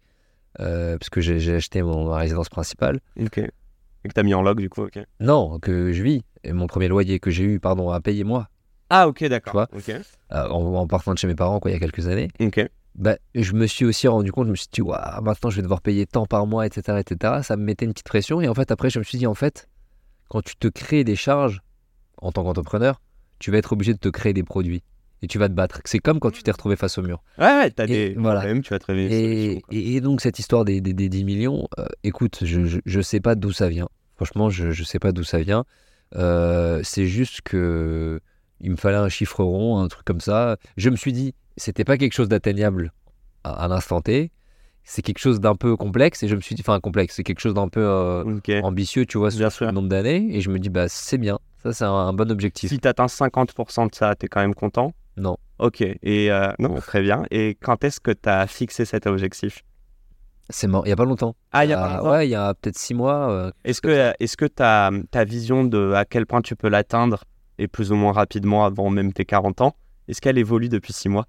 [0.60, 3.40] euh, parce que j'ai acheté mon, ma résidence principale, Ok.
[3.40, 5.00] Et que t'as mis en log du coup, ok.
[5.22, 8.50] non, que je vis, et mon premier loyer que j'ai eu, pardon, à payer moi,
[8.90, 9.68] Ah ok, d'accord.
[9.70, 9.90] Tu Ok.
[10.34, 12.70] euh, en, en partant de chez mes parents, quoi, il y a quelques années, Ok.
[12.96, 15.62] bah, je me suis aussi rendu compte, je me suis dit, Ouah, maintenant je vais
[15.62, 17.36] devoir payer tant par mois, etc., etc.
[17.44, 19.34] Ça me mettait une petite pression, et en fait, après, je me suis dit, en
[19.36, 19.70] fait,
[20.30, 21.62] quand tu te crées des charges
[22.18, 23.00] en tant qu'entrepreneur,
[23.40, 24.84] tu vas être obligé de te créer des produits.
[25.24, 25.80] Et tu vas te battre.
[25.86, 27.24] C'est comme quand tu t'es retrouvé face au mur.
[27.40, 28.42] Ouais, ouais, t'as des voilà.
[28.42, 29.64] problèmes, tu vas te réveiller.
[29.72, 33.22] Et, donc, cette histoire des, des- des 10 millions, euh, écoute, je, je, je sais
[33.22, 33.88] pas d'où ça vient.
[34.18, 35.64] Franchement, je, je sais pas d'où ça vient.
[36.16, 38.20] Euh, c'est juste que
[38.60, 40.58] il me fallait un chiffre rond, un truc comme ça.
[40.76, 42.92] Je me suis dit, c'était pas quelque chose d'atteignable
[43.46, 44.30] à, à l'instant T.
[44.84, 46.22] C'est quelque chose d'un peu complexe.
[46.24, 48.24] Et je me suis dit, enfin, complexe, c'est quelque chose d'un peu euh,
[48.62, 50.28] ambitieux, tu vois, sur le nombre d'années.
[50.36, 51.40] Et je me dis, bah, c'est bien.
[51.64, 52.70] Ça, c'est un, un bon objectif.
[52.70, 55.38] Si t'atteins 50% de ça, t'es quand même content Non.
[55.60, 55.82] Ok.
[55.82, 57.24] Et euh, non, très bien.
[57.32, 59.64] Et quand est-ce que t'as fixé cet objectif?
[60.50, 60.86] C'est mort.
[60.86, 61.36] Il y a pas longtemps.
[61.52, 62.10] Ah, il y a Ah, pas longtemps.
[62.12, 63.32] Ouais, il y a peut-être six mois.
[63.32, 67.24] euh, Est-ce que, est-ce que ta, ta vision de à quel point tu peux l'atteindre
[67.60, 69.76] et plus ou moins rapidement avant même tes 40 ans,
[70.08, 71.28] est-ce qu'elle évolue depuis 6 mois?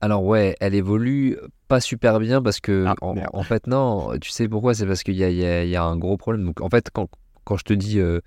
[0.00, 1.38] Alors ouais, elle évolue
[1.68, 4.74] pas super bien parce que Ah, en, fait non, tu sais pourquoi?
[4.74, 6.44] C'est parce qu'il y a, il y y a un gros problème.
[6.46, 7.08] Donc en fait quand,
[7.44, 8.20] quand je te dis euh,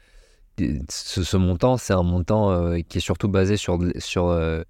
[0.90, 4.64] ce, ce montant, c'est un montant euh, qui est surtout basé sur, sur, euh,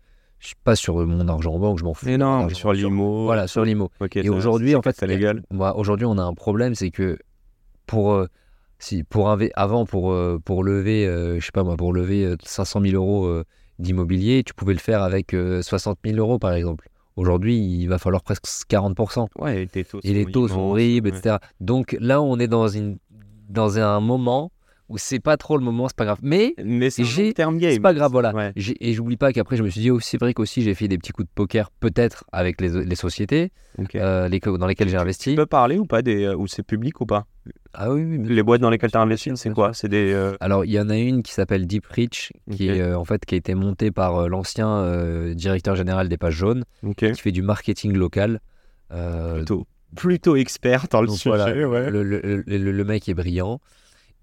[0.64, 2.06] pas sur mon argent en banque, je m'en fous.
[2.06, 3.26] Mais non, sur l'IMO.
[3.26, 3.90] Voilà, sur l'IMO.
[4.16, 5.44] Et aujourd'hui, en fait, c'est légal.
[5.76, 7.18] Aujourd'hui, on a un problème, c'est que
[7.86, 8.28] pour euh,
[8.80, 12.82] si pour avant pour euh, pour lever, je sais pas moi, pour lever euh, 500
[12.82, 13.44] 000 euros
[13.80, 16.90] d'immobilier, tu pouvais le faire avec euh, 60 000 euros par exemple.
[17.16, 18.96] Aujourd'hui, il va falloir presque 40
[19.40, 21.18] Ouais, et tes taux et les taux sont immenses, horribles, ouais.
[21.18, 21.38] etc.
[21.60, 22.98] Donc là, on est dans une
[23.50, 24.52] dans un moment
[24.90, 26.20] où c'est pas trop le moment, c'est pas grave.
[26.22, 27.72] Mais Mais c'est J'ai- un terme game.
[27.74, 28.34] c'est pas grave, voilà.
[28.34, 28.54] Ouais.
[28.56, 30.98] et j'oublie pas qu'après, je me suis dit, oh, c'est vrai qu'aussi j'ai fait des
[30.98, 33.52] petits coups de poker, peut-être avec les, les sociétés
[33.96, 35.36] euh, les, dans lesquelles j'ai Tu investi.
[35.36, 37.26] peux parler ou pas des euh, ou c'est public ou pas?
[37.74, 39.74] Ah oui, Les boîtes dans lesquelles tu as investi, c'est quoi?
[39.74, 42.82] C'est des euh, Alors, il y en a une qui s'appelle Deep Reach, qui est
[42.82, 44.84] euh, en fait qui a été montée par l'ancien
[45.34, 46.64] directeur général des pages jaunes,
[46.98, 48.40] qui fait du marketing local.
[48.90, 51.30] Plutôt plutôt expert dans le donc sujet.
[51.38, 51.90] voilà, ouais.
[51.90, 53.62] le, le- le- le- le mec est brillant.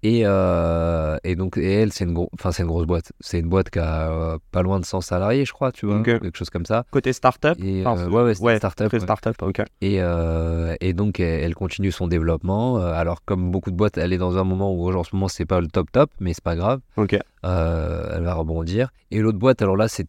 [0.07, 2.29] Et, euh, et donc, et elle, c'est une, gros-
[2.59, 3.11] une grosse boîte.
[3.21, 6.03] C'est une boîte qui a euh, pas loin de 100 salariés, je crois, tu vois,
[6.03, 6.85] quelque chose comme ça.
[6.91, 7.55] Côté startup.
[7.59, 8.87] Et, euh, ouais, ouais, ouais, startup.
[8.89, 9.03] Très ouais.
[9.03, 9.41] startup.
[9.41, 9.61] Ok.
[9.81, 12.77] Et, euh, et donc, elle, elle continue son développement.
[12.77, 15.45] Alors, comme beaucoup de boîtes, elle est dans un moment où, en ce moment, c'est
[15.47, 16.81] pas le top top, mais c'est pas grave.
[16.97, 17.17] Ok.
[17.43, 18.89] Euh, elle va rebondir.
[19.09, 20.05] Et l'autre boîte, alors là, c'est,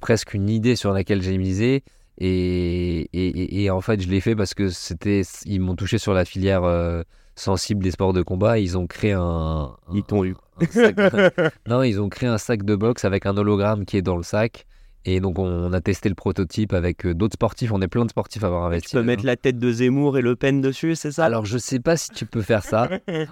[0.00, 1.82] presque une idée sur laquelle j'ai misé.
[2.20, 6.24] Et- et en fait, je l'ai fait parce que c'était, ils m'ont touché sur la
[6.24, 6.64] filière
[7.38, 8.58] euh, sensible des sports de combat.
[8.58, 9.20] Ils ont créé un.
[9.22, 10.34] un- Ils t'ont eu.
[11.68, 14.22] non, ils ont créé un sac de boxe avec un hologramme qui est dans le
[14.22, 14.66] sac.
[15.04, 17.72] Et donc, on a testé le prototype avec euh, d'autres sportifs.
[17.72, 18.96] On est plein de sportifs à avoir Tu investi.
[18.96, 21.24] peux mettre la tête de Zemmour et Le Pen dessus, c'est ça?
[21.24, 22.88] Alors, je sais pas si tu peux faire ça.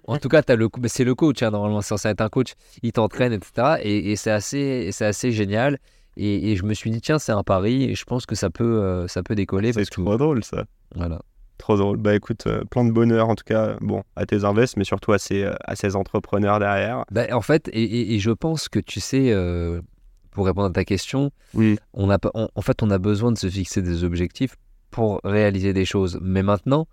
[0.07, 2.29] En tout cas, as le, mais c'est le coach, hein, normalement, c'est censé être un
[2.29, 2.55] coach.
[2.83, 3.79] Il t'entraîne, etc.
[3.83, 5.79] Et, et c'est assez, et c'est assez génial.
[6.17, 7.83] Et, et je me suis dit, tiens, c'est un pari.
[7.85, 9.73] Et je pense que ça peut, euh, ça peut décoller.
[9.75, 10.65] C'est Parce que, trop drôle ça.
[10.95, 11.21] voilà.
[11.67, 11.97] Trop drôle.
[11.97, 15.13] Bah écoute, euh, plein de bonheur en tout cas, bon, à tes invests, mais surtout
[15.13, 17.05] à ces, euh, à ces entrepreneurs derrière.
[17.11, 19.81] Ben, en fait, et, et- et je pense que tu sais, euh,
[20.31, 21.77] pour répondre à ta question, Oui.
[21.93, 24.55] on a, on- en fait, on a besoin de se fixer des objectifs
[24.93, 26.21] pour réaliser des choses.
[26.23, 26.87] Mais maintenant,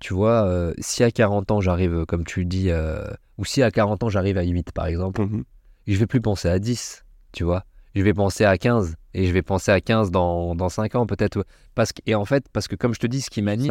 [0.00, 3.04] tu vois, euh, si à 40 ans, j'arrive, comme tu le dis, euh,
[3.36, 5.44] ou si à 40 ans, j'arrive à 8, par exemple, Mhm.
[5.86, 7.64] je vais plus penser à 10, tu vois.
[7.94, 11.06] Je vais penser à 15 et je vais penser à 15 dans, dans 5 ans
[11.06, 11.44] peut-être.
[11.74, 13.68] Parce que, et en fait, parce que comme je te dis, ce qui m'anime,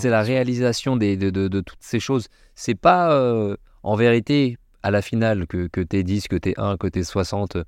[0.00, 2.26] c'est la réalisation des, de, de- de toutes ces choses.
[2.54, 6.76] C'est pas euh, en vérité à la finale que, que t'es 10, que t'es 1,
[6.76, 7.64] que t'es 60, euh,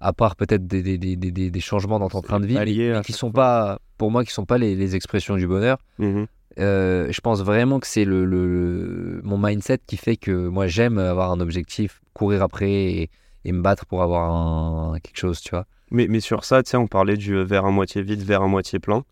[0.00, 2.60] à part peut-être des, des, des, des, des changements dans ton train de vie, mais,
[2.98, 3.42] mais qui sont fois.
[3.42, 5.78] pas, pour moi, qui sont pas les, les expressions du bonheur.
[5.98, 6.26] Mhm.
[6.58, 10.66] Euh, je pense vraiment que c'est le, le- le- mon mindset qui fait que moi
[10.66, 13.10] j'aime avoir un objectif, courir après et,
[13.44, 15.66] et me battre pour avoir un- quelque chose, tu vois.
[15.90, 18.42] Mais, mais sur ça, tu sais, on parlait du euh, verre à moitié vide, verre
[18.42, 19.04] à moitié plein.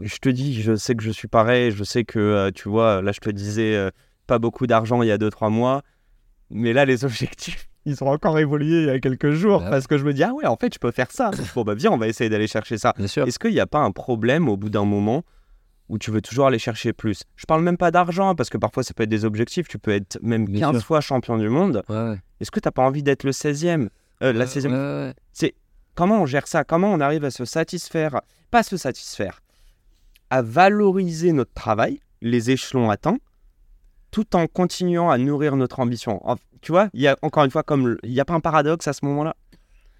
[0.00, 3.02] Je te dis, je sais que je suis pareil, je sais que, euh, tu vois,
[3.02, 3.90] là, je te disais, euh,
[4.26, 5.82] pas beaucoup d'argent il y a 2-3 mois,
[6.50, 9.70] mais là, les objectifs, ils ont encore évolué il y a quelques jours, Bah ouais.
[9.70, 11.30] parce que je me dis, ah ouais, en fait, je peux faire ça.
[11.54, 12.94] bon, bah viens, on va essayer d'aller chercher ça.
[12.96, 13.26] Bien sûr.
[13.26, 15.22] Est-ce qu'il n'y a pas un problème au bout d'un moment
[15.90, 17.22] où tu veux toujours aller chercher plus?
[17.36, 19.90] Je parle même pas d'argent, parce que parfois, ça peut être des objectifs, tu peux
[19.92, 20.86] être même Bien 15 sûr.
[20.86, 21.82] fois champion du monde.
[21.90, 22.16] Ouais.
[22.40, 23.90] Est-ce que tu n'as pas envie d'être le 16e
[24.22, 25.54] Euh, La Ouais, 16e ouais, ouais.
[25.94, 26.64] Comment on gère ça?
[26.64, 28.20] Comment on arrive à se satisfaire
[28.50, 29.40] Pas se satisfaire,
[30.30, 33.18] à valoriser notre travail, les échelons atteints,
[34.10, 36.20] tout en continuant à nourrir notre ambition?
[36.60, 38.88] Tu vois, il y a encore une fois, comme il n'y a pas un paradoxe
[38.88, 39.36] à ce moment-là?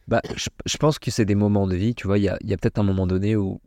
[0.09, 2.19] Bah, je, pense que c'est des moments de vie, tu vois.
[2.19, 3.61] Il y a, il y a peut-être un moment donné où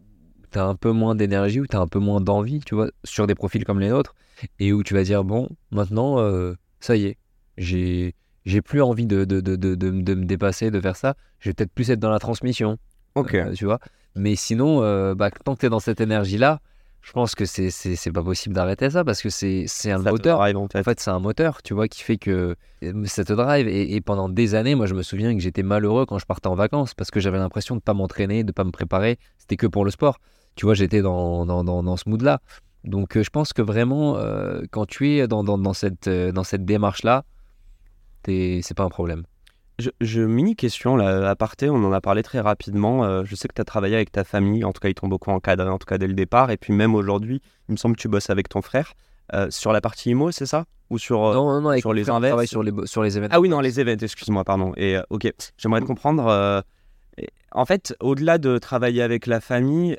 [0.52, 2.90] tu as un peu moins d'énergie, où tu as un peu moins d'envie, tu vois,
[3.04, 4.16] sur des profils comme les nôtres,
[4.60, 7.18] et où tu vas dire, bon, maintenant, euh, ça y est,
[7.58, 8.14] j'ai,
[8.48, 11.16] j'ai plus envie de, de, de, de, me dépasser, de faire ça.
[11.39, 12.78] Je vais peut-être plus être dans la transmission,
[13.16, 13.36] Ok.
[13.36, 13.80] euh, tu vois.
[14.16, 16.60] Mais sinon, euh, bah, tant que tu es dans cette énergie-là,
[17.02, 20.12] je pense que c'est, c'est, pas possible d'arrêter ça parce que c'est, c'est un Ça
[20.12, 20.38] moteur.
[20.39, 20.80] drive, en fait.
[20.80, 23.68] En fait, c'est un moteur, tu vois, qui fait que euh, ça te drive.
[23.68, 26.48] Et, et pendant des années, moi, je me souviens que j'étais malheureux quand je partais
[26.48, 29.20] en vacances parce que j'avais l'impression de ne pas m'entraîner, de ne pas me préparer.
[29.38, 30.20] C'était que pour le sport.
[30.56, 32.39] Tu vois, j'étais dans, dans, dans, dans ce mood-là.
[32.86, 34.18] Donc, euh, je pense que vraiment,
[34.72, 37.26] quand tu es dans, dans, dans cette, dans cette démarche-là,
[38.28, 39.24] c'est pas un problème.
[39.80, 43.06] Je, je- mini question, là, à parté, on en a parlé très rapidement.
[43.06, 45.08] euh, je sais que tu as travaillé avec ta famille, en tout cas, ils t'ont
[45.08, 46.50] beaucoup encadré, en tout cas, dès le départ.
[46.50, 48.94] Et puis, même aujourd'hui, il me semble que tu bosses avec ton frère.
[49.34, 50.66] euh, sur la partie IMO, c'est ça?
[50.90, 51.24] Ou sur.
[51.24, 53.36] euh, non, non, non, avec sur les frère, on sur les, sur les événements.
[53.36, 54.72] Ah oui, non, les événements, excuse-moi, pardon.
[54.78, 56.26] Et euh, ok, j'aimerais te comprendre.
[56.28, 56.62] euh,
[57.18, 59.98] et- en fait, au-delà de travailler avec la famille,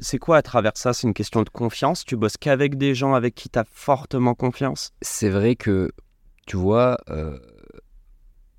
[0.00, 0.92] c'est quoi à travers ça?
[0.92, 2.04] C'est une question de confiance?
[2.04, 4.92] Tu bosses qu'avec des gens avec qui tu as fortement confiance?
[5.02, 5.90] C'est vrai que,
[6.46, 7.38] tu vois, euh,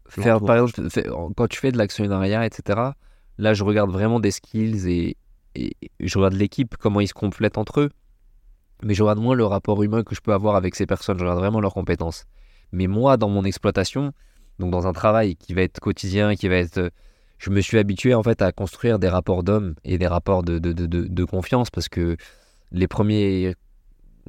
[0.10, 2.96] faire, par exemple, fait- quand tu fais de l'actionnariat, etc.,
[3.38, 5.18] là, je regarde vraiment des skills et,
[5.56, 7.90] et je regarde l'équipe, comment ils se complètent entre eux.
[8.84, 11.24] Mais je regarde moins le rapport humain que je peux avoir avec ces personnes, je
[11.24, 12.26] regarde vraiment leurs compétences.
[12.72, 14.14] Mais moi, dans mon exploitation,
[14.60, 16.78] donc dans un travail qui va être quotidien, qui va être...
[16.78, 16.90] euh,
[17.40, 20.58] je me suis habitué en fait à construire des rapports d'hommes et des rapports de,
[20.58, 22.18] de, de, de, confiance parce que
[22.72, 23.56] les premiers,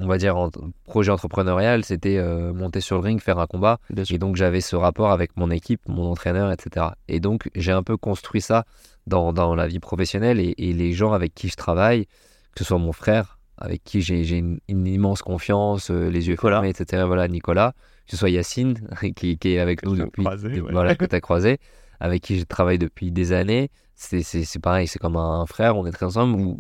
[0.01, 0.51] on va dire, en,
[0.84, 3.78] projets entrepreneurial, c'était euh, monter sur le ring, faire un combat.
[4.11, 6.86] Et donc j'avais ce rapport avec mon équipe, mon entraîneur, etc.
[7.09, 8.64] Et donc j'ai un peu construit ça
[9.07, 12.78] dans, dans la vie professionnelle et, les gens avec qui je travaille, que ce soit
[12.78, 17.03] mon frère, avec qui j'ai une, une, immense confiance, euh, les yeux fermés, etc.
[17.07, 17.72] Voilà, Nicolas,
[18.07, 20.24] que ce soit Yacine, qui, qui est avec nous depuis,
[20.70, 21.59] voilà, que tu as croisé
[22.01, 23.70] avec qui je travaille depuis des années.
[23.94, 26.57] C'est pareil, c'est comme un, frère, on est très ensemble.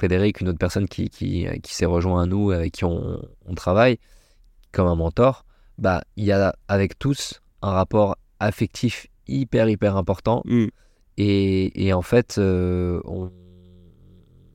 [0.00, 3.54] Frédéric, une autre personne qui, qui, qui s'est rejoint à nous, avec qui on, on,
[3.54, 3.98] travaille,
[4.72, 5.44] comme un mentor.
[5.76, 10.40] Bah, il y a avec tous un rapport affectif hyper, hyper important.
[10.46, 10.68] Mm.
[11.18, 13.30] Et, et, en fait, euh, on,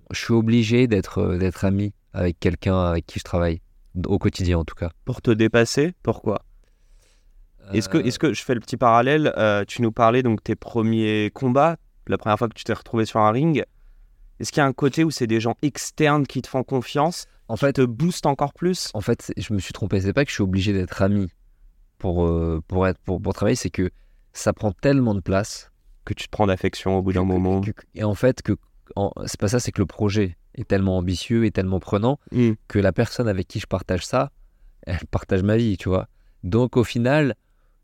[0.09, 3.61] je suis obligé d'être ami avec quelqu'un avec qui je travaille,
[4.07, 4.89] au quotidien en tout cas.
[5.03, 6.41] Pour te dépasser, pourquoi?
[7.71, 10.55] Est-ce que, est que je fais le petit parallèle euh, Tu nous parlais donc tes
[10.55, 11.77] premiers combats,
[12.07, 13.63] la première fois que tu t'es retrouvé sur un ring.
[14.39, 17.27] Est-ce qu'il y a un côté où c'est des gens externes qui te font confiance,
[17.47, 18.89] en fait, te boostent encore plus?
[18.93, 20.01] En fait, je me suis trompé.
[20.01, 21.27] C'est pas que je suis obligé d'être ami
[21.97, 23.91] pour, euh, pour, être, pour, pour travailler, c'est que
[24.33, 25.71] ça prend tellement de place
[26.03, 27.61] que tu te prends d'affection au bout d'un moment.
[27.95, 28.57] et en fait, que
[29.25, 32.51] c'est pas ça, c'est que le projet est tellement ambitieux et tellement prenant mmh.
[32.67, 34.31] que la personne avec qui je partage ça,
[34.83, 36.07] elle partage ma vie, tu vois.
[36.43, 37.36] Donc au final,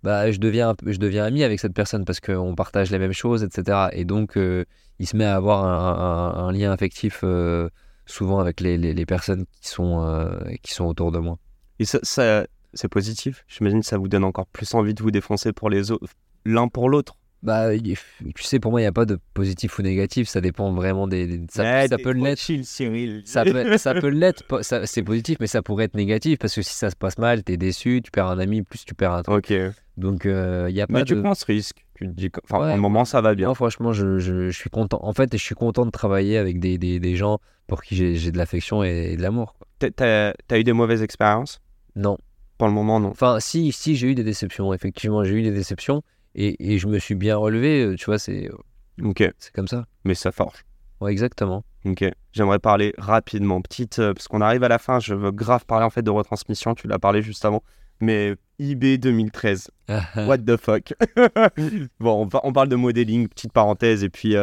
[0.04, 3.44] bah, je, deviens, je deviens ami avec cette personne parce qu'on partage les mêmes choses,
[3.44, 3.90] etc.
[3.94, 4.66] Et donc, euh,
[5.00, 7.70] il se met à avoir un, lien affectif euh,
[8.06, 11.38] souvent avec les, les, personnes qui sont, euh, qui sont autour de moi.
[11.80, 13.44] Et ça, ça c'est positif?
[13.48, 16.08] J'imagine que ça vous donne encore plus envie de vous défoncer pour les autres,
[16.46, 19.82] l'un pour l'autre bah, tu sais, pour moi, il n'y a pas de positif ou
[19.82, 20.30] négatif.
[20.30, 21.42] Ça dépend vraiment des.
[21.50, 22.38] Ça, ça peut l'être.
[22.38, 23.24] Cyril.
[23.26, 24.44] Ça peut, ça peut l'être.
[24.86, 27.54] C'est positif, mais ça pourrait être négatif parce que si ça se passe mal, tu
[27.54, 29.52] es déçu, tu perds un ami, plus tu perds un truc.
[29.52, 29.74] Ok.
[29.98, 31.86] Donc, il euh, y a pas mais tu prends ce risque.
[31.96, 33.48] Tu te dis, enfin, pour le moment, ça va bien.
[33.48, 35.00] Non, franchement, je, je, je, suis content.
[35.02, 38.32] En fait, je suis content de travailler avec des, des, des gens pour qui j'ai
[38.32, 39.56] de l'affection et, de l'amour.
[39.80, 41.60] T'as as eu des mauvaises expériences?
[41.96, 42.18] Non.
[42.58, 43.10] Pour le moment, non.
[43.10, 44.74] Enfin, si, si j'ai eu des déceptions.
[44.74, 46.04] Effectivement, j'ai eu des déceptions.
[46.36, 49.86] Et, et, je me suis bien relevé, euh, tu vois, c'est euh, c'est comme ça.
[50.06, 50.64] Mais ça forge.
[51.02, 51.64] Ouais, exactement.
[51.86, 52.06] Ok.
[52.32, 55.86] J'aimerais parler rapidement, petite, euh, parce qu'on arrive à la fin, je veux grave parler
[55.86, 57.64] en fait de retransmission, tu l'as parlé juste avant,
[58.00, 59.72] mais eBay 2013.
[60.16, 60.94] What the fuck?
[62.00, 64.36] Bon, on, on, parle de modeling, petite parenthèse, et puis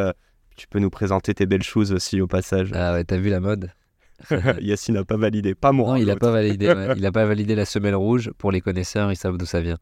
[0.55, 2.71] tu peux nous présenter tes belles choses aussi au passage.
[2.73, 3.71] Ah ouais, t'as vu la mode?
[4.61, 5.89] Yacine n'a pas validé, pas moi.
[5.89, 6.65] Non, il n'a pas validé.
[6.95, 8.31] Il n'a pas validé la semelle rouge.
[8.37, 9.77] Pour les connaisseurs, ils savent d'où ça vient.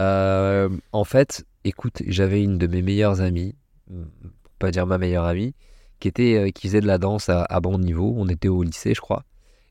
[0.00, 3.54] Euh, en fait, écoute, j'avais une de mes meilleures amies,
[3.86, 5.54] pour pas dire ma meilleure amie,
[6.00, 8.14] qui était, euh, qui faisait de la danse à, bon niveau.
[8.16, 9.24] On était au lycée, je crois.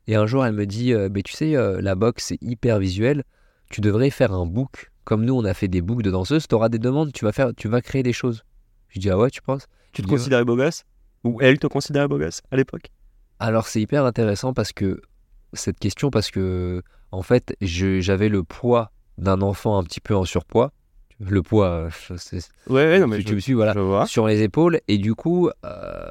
[0.06, 3.24] Et un jour, elle me dit, euh, mais tu sais, la boxe c'est hyper visuel.
[3.70, 4.90] Tu devrais faire un book.
[5.04, 6.46] Comme nous, on a fait des books de danseuses.
[6.48, 7.12] Tu auras des demandes.
[7.12, 8.44] Tu vas faire, tu vas créer des choses.
[8.88, 9.66] Je dis ah ouais, tu penses?
[9.92, 10.84] Tu te considérais beau gosse?
[11.24, 12.90] Ou elle te considérait beau gosse à l'époque?
[13.40, 15.00] Alors c'est hyper intéressant parce que
[15.54, 20.24] cette question parce que en fait j'avais le poids d'un enfant un petit peu en
[20.24, 20.72] surpoids.
[21.18, 23.74] Le poids, c'est, ouais, non, mais tu, me suis voilà
[24.06, 26.10] sur les épaules et du coup euh,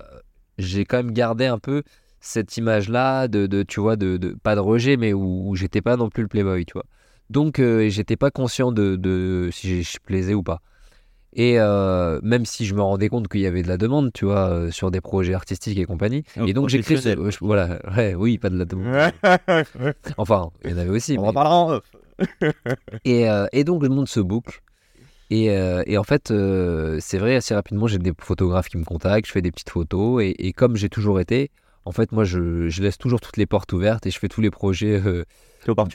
[0.59, 1.81] j'ai quand même gardé un peu
[2.19, 5.81] cette image là de, de tu vois de, de, pas de rejet mais où, j'étais
[5.81, 6.85] pas non plus le playboy tu vois.
[7.31, 10.61] Donc euh, j'étais pas conscient de, de si je plaisais ou pas.
[11.33, 14.25] Et euh, même si je me rendais compte qu'il y avait de la demande, tu
[14.25, 16.23] vois, euh, sur des projets artistiques et compagnie.
[16.45, 16.97] et donc j'ai créé
[17.41, 19.11] voilà, ouais, oui, pas de la demande.
[20.17, 21.17] enfin, il y en avait aussi.
[21.19, 21.81] On en parlera
[23.05, 24.61] et, euh, et, donc je monte ce book.
[25.31, 26.33] Et, et en fait,
[26.99, 30.23] c'est vrai, assez rapidement, j'ai des photographes qui me contactent, je fais des petites photos.
[30.23, 31.51] Et, et comme j'ai toujours été,
[31.89, 34.41] en fait, moi, je, je, laisse toujours toutes les portes ouvertes et je fais tous
[34.41, 35.01] les projets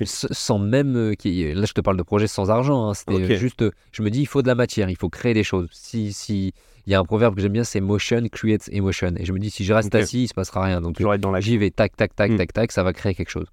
[0.03, 0.97] sans même.
[0.97, 1.15] Euh,
[1.55, 2.91] là, je te parle de projets sans argent.
[2.91, 3.65] Hein, C'était juste.
[3.93, 5.69] Je me dis, il faut de la matière, il faut créer des choses.
[5.71, 6.53] Si, si,
[6.89, 9.15] il y a un proverbe que j'aime bien, c'est motion creates emotion.
[9.17, 10.81] Et je me dis, si je reste assis, il se passera rien.
[10.81, 11.01] Donc,
[11.39, 12.39] j'y vais, tac, tac, tac, hmm.
[12.39, 13.47] tac, tac, ça va créer quelque chose.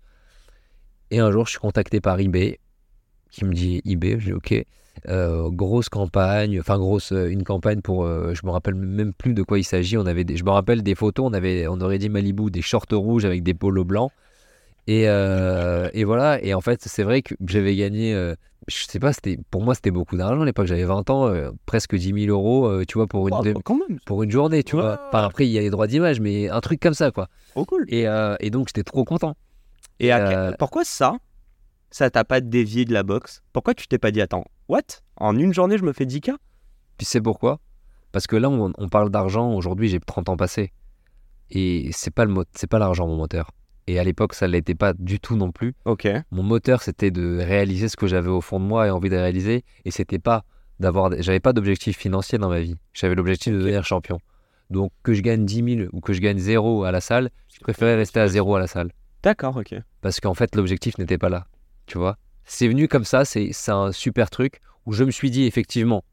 [1.12, 2.58] Et un jour, je suis contacté par eBay,
[3.32, 4.66] qui me dit eBay, je dis OK.
[5.08, 9.42] Euh, grosse campagne, enfin grosse, euh, une campagne pour, je me rappelle même plus de
[9.42, 9.98] quoi il s'agit.
[9.98, 12.86] On avait, je me rappelle des photos, on avait, on aurait dit Malibu, des shorts
[12.92, 14.12] rouges avec des polos blancs.
[14.88, 18.36] Et, euh, et, voilà, et en fait, c'est vrai que j'avais gagné, euh,
[18.68, 20.66] je sais pas, c'était pour moi, c'était beaucoup d'argent à l'époque.
[20.66, 23.54] J'avais 20 ans, euh, presque 10 000 euros, tu vois, pour une,
[24.06, 25.00] pour une journée, tu vois.
[25.08, 27.28] Enfin, après, il y a les droits d'image, mais un truc comme ça, quoi.
[27.56, 27.86] Oh, cool.
[27.90, 28.06] Et,
[28.40, 29.36] et donc, j'étais trop content.
[30.00, 30.12] Et
[30.58, 31.18] pourquoi ça?
[31.92, 33.42] Ça t'a pas dévié de la boxe?
[33.54, 34.82] Pourquoi tu t'es pas dit, attends, what?
[35.18, 36.36] En une journée, je me fais 10K
[36.98, 37.60] Tu sais pourquoi?
[38.12, 39.54] Parce que là, on, on parle d'argent.
[39.54, 40.72] Aujourd'hui, j'ai 30 ans passés.
[41.50, 43.52] Et c'est pas le c'est pas l'argent mon moteur.
[43.88, 45.74] Et à l'époque, ça ne l'était pas du tout non plus.
[45.86, 46.08] Ok.
[46.32, 49.18] Mon moteur, c'était de réaliser ce que j'avais au fond de moi et envie de
[49.18, 49.66] réaliser.
[49.84, 50.46] Et c'était pas
[50.80, 51.12] d'avoir.
[51.20, 52.76] J'avais pas d'objectif financier dans ma vie.
[52.94, 54.20] J'avais l'objectif de devenir champion.
[54.70, 57.60] Donc que je gagne 10 000 ou que je gagne 0 à la salle, je
[57.60, 58.92] préférais rester à 0 à la salle.
[59.22, 59.76] D'accord, ok.
[60.00, 61.46] Parce qu'en fait, l'objectif n'était pas là.
[61.86, 65.30] Tu vois C'est venu comme ça, c'est c'est un super truc où je me suis
[65.32, 66.04] dit effectivement,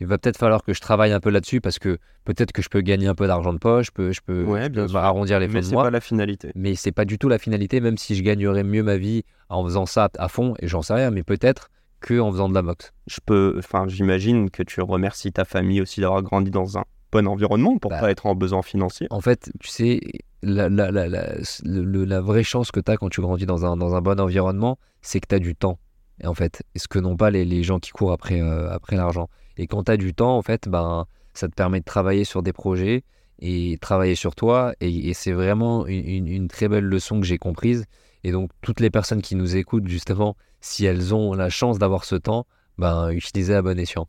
[0.00, 2.68] il va peut-être falloir que je travaille un peu là-dessus parce que peut-être que je
[2.68, 4.88] peux gagner un peu d'argent de poche, je peux, je peux, Ouais, je bien peux
[4.90, 4.98] sûr.
[4.98, 5.84] arrondir les fins Mais de c'est mois.
[5.84, 6.52] pas la finalité.
[6.54, 9.64] Mais c'est pas du tout la finalité, même si je gagnerais mieux ma vie en
[9.64, 12.60] faisant ça à fond, et j'en sais rien, mais peut-être que en faisant de la
[12.62, 12.92] boxe.
[13.06, 17.26] Je peux, enfin, j'imagine que tu remercies ta famille aussi d'avoir grandi dans un bon
[17.26, 18.00] environnement pour Bah.
[18.00, 19.06] pas être en besoin financier.
[19.10, 20.00] En fait, tu sais,
[20.42, 25.26] la, vraie chance que tu as quand tu grandis dans un, bon environnement, c'est que
[25.28, 25.78] tu as du temps.
[26.24, 29.28] En fait, ce que n'ont pas les, gens qui courent après, euh, après l'argent.
[29.56, 32.42] Et quand tu as du temps, en fait, ben, ça te permet de travailler sur
[32.42, 33.04] des projets
[33.38, 34.74] et travailler sur toi.
[34.80, 37.84] Et, c'est vraiment une, très belle leçon que j'ai comprise.
[38.24, 42.04] Et donc, toutes les personnes qui nous écoutent, justement, si elles ont la chance d'avoir
[42.04, 42.46] ce temps,
[42.78, 44.08] ben, utilisez à bon escient.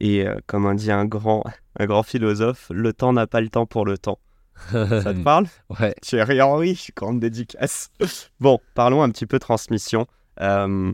[0.00, 1.44] Et euh, comme a dit un grand
[2.02, 4.18] philosophe, le temps n'a pas le temps pour le temps.
[4.70, 5.46] Ça te parle?
[5.80, 5.94] Ouais.
[6.02, 7.90] Thierry Henry, grande dédicace.
[8.40, 10.06] Bon, parlons un petit peu transmission.
[10.40, 10.92] Euh,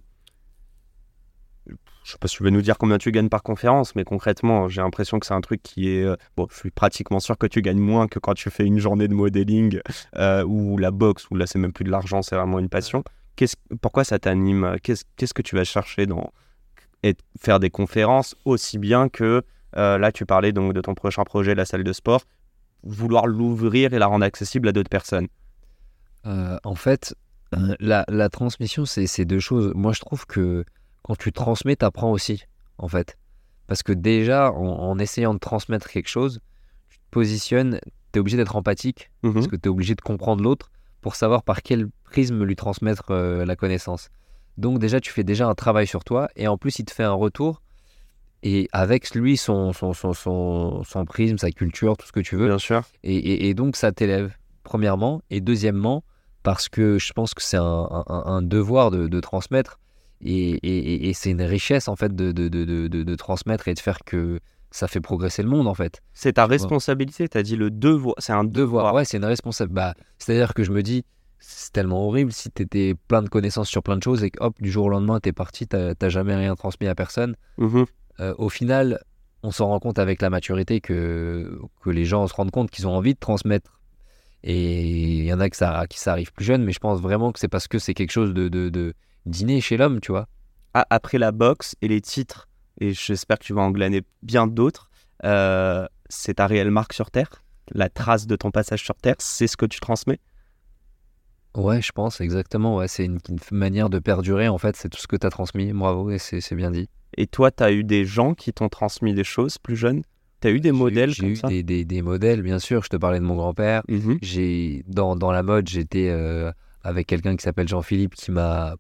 [2.04, 4.68] je sais pas si tu veux nous dire combien tu gagnes par conférence, mais concrètement,
[4.68, 6.04] j'ai l'impression que c'est un truc qui est.
[6.04, 8.78] euh, Bon, je suis pratiquement sûr que tu gagnes moins que quand tu fais une
[8.78, 9.80] journée de modeling
[10.16, 13.02] euh, ou la boxe, où là, c'est même plus de l'argent, c'est vraiment une passion.
[13.34, 14.76] Qu'est-ce- pourquoi ça t'anime?
[14.82, 16.32] Qu'est-ce qu'est-ce que tu vas chercher dans
[17.02, 19.42] et faire des conférences aussi bien que
[19.76, 22.22] euh, là, tu parlais donc de ton prochain projet, la salle de sport,
[22.82, 25.28] vouloir l'ouvrir et la rendre accessible à d'autres personnes.
[26.26, 27.14] Euh, en fait,
[27.54, 29.72] euh, la, la transmission, c'est deux choses.
[29.74, 30.64] Moi, je trouve que
[31.02, 32.44] quand tu transmets, tu apprends aussi,
[32.78, 33.16] en fait.
[33.66, 36.40] Parce que déjà, en, en essayant de transmettre quelque chose,
[36.88, 37.80] tu te positionnes,
[38.12, 39.34] tu es obligé d'être empathique, Mhm.
[39.34, 40.70] parce que tu es obligé de comprendre l'autre
[41.00, 44.08] pour savoir par quel prisme lui transmettre euh, la connaissance.
[44.58, 47.04] Donc déjà, tu fais déjà un travail sur toi, et en plus, il te fait
[47.04, 47.62] un retour,
[48.42, 52.36] et avec lui, son, son, son, son, son prisme, sa culture, tout ce que tu
[52.36, 52.82] veux, Bien sûr.
[53.02, 55.22] et, donc, ça t'élève, premièrement.
[55.30, 56.04] Et deuxièmement,
[56.42, 59.80] parce que je pense que c'est un, devoir de, transmettre.
[60.24, 64.38] Et, c'est une richesse, en fait, de, de, transmettre et de faire que
[64.70, 66.02] ça fait progresser le monde, en fait.
[66.12, 68.14] C'est ta responsabilité, tu as dit le devoir.
[68.18, 69.74] C'est un Devoir, ouais, c'est une responsabilité.
[69.74, 71.04] Bah, C'est-à-dire que je me dis,
[71.38, 74.42] c'est tellement horrible si tu étais plein de connaissances sur plein de choses et que,
[74.42, 75.76] hop, du jour au lendemain, tu es parti, tu
[76.10, 77.34] jamais rien transmis à personne.
[78.20, 79.02] Euh, au final,
[79.42, 82.86] on s'en rend compte avec la maturité que, que les gens se rendent compte qu'ils
[82.86, 83.80] ont envie de transmettre.
[84.42, 87.00] Et il y en a que ça, qui ça arrive plus jeune, mais je pense
[87.00, 88.94] vraiment que c'est parce que c'est quelque chose de, de, de
[89.24, 90.28] d'inné chez l'homme, tu vois.
[90.72, 92.48] Après la boxe et les titres,
[92.80, 94.90] et j'espère que tu vas en glaner bien d'autres,
[95.24, 97.42] euh, c'est ta réelle marque sur Terre?
[97.72, 100.20] La trace de ton passage sur Terre, c'est ce que tu transmets?
[101.56, 102.76] Ouais, je pense, exactement.
[102.76, 105.30] Ouais, c'est une, une manière de perdurer, en fait, c'est tout ce que tu as
[105.30, 105.72] transmis.
[105.72, 106.88] Bravo, et c'est bien dit.
[107.16, 110.02] Et toi, tu as eu des gens qui t'ont transmis des choses plus jeunes?
[110.40, 111.48] Tu as eu des modèles J'ai comme eu ça?
[111.48, 112.82] des, des, des modèles, bien sûr.
[112.82, 113.82] Je te parlais de mon grand-père.
[113.88, 114.18] Mhm.
[114.22, 116.52] J'ai dans, dans la mode, j'étais euh,
[116.82, 118.74] avec quelqu'un qui s'appelle Jean-Philippe qui m'a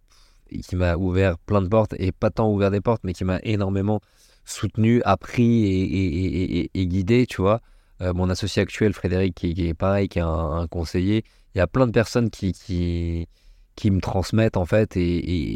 [0.62, 3.40] qui m'a ouvert plein de portes et pas tant ouvert des portes, mais qui m'a
[3.42, 4.00] énormément
[4.44, 7.60] soutenu, appris et, et, et- et- guidé, tu vois.
[8.00, 11.24] Euh, mon associé actuel, Frédéric, qui, qui est pareil, qui est un, un conseiller.
[11.54, 13.26] Il y a plein de personnes qui, qui,
[13.74, 15.00] qui me transmettent, en fait, et,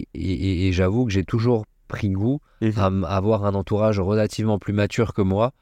[0.00, 3.04] et, et- et j'avoue que j'ai toujours pris goût Mhm.
[3.06, 5.52] à avoir un entourage relativement plus mature que moi,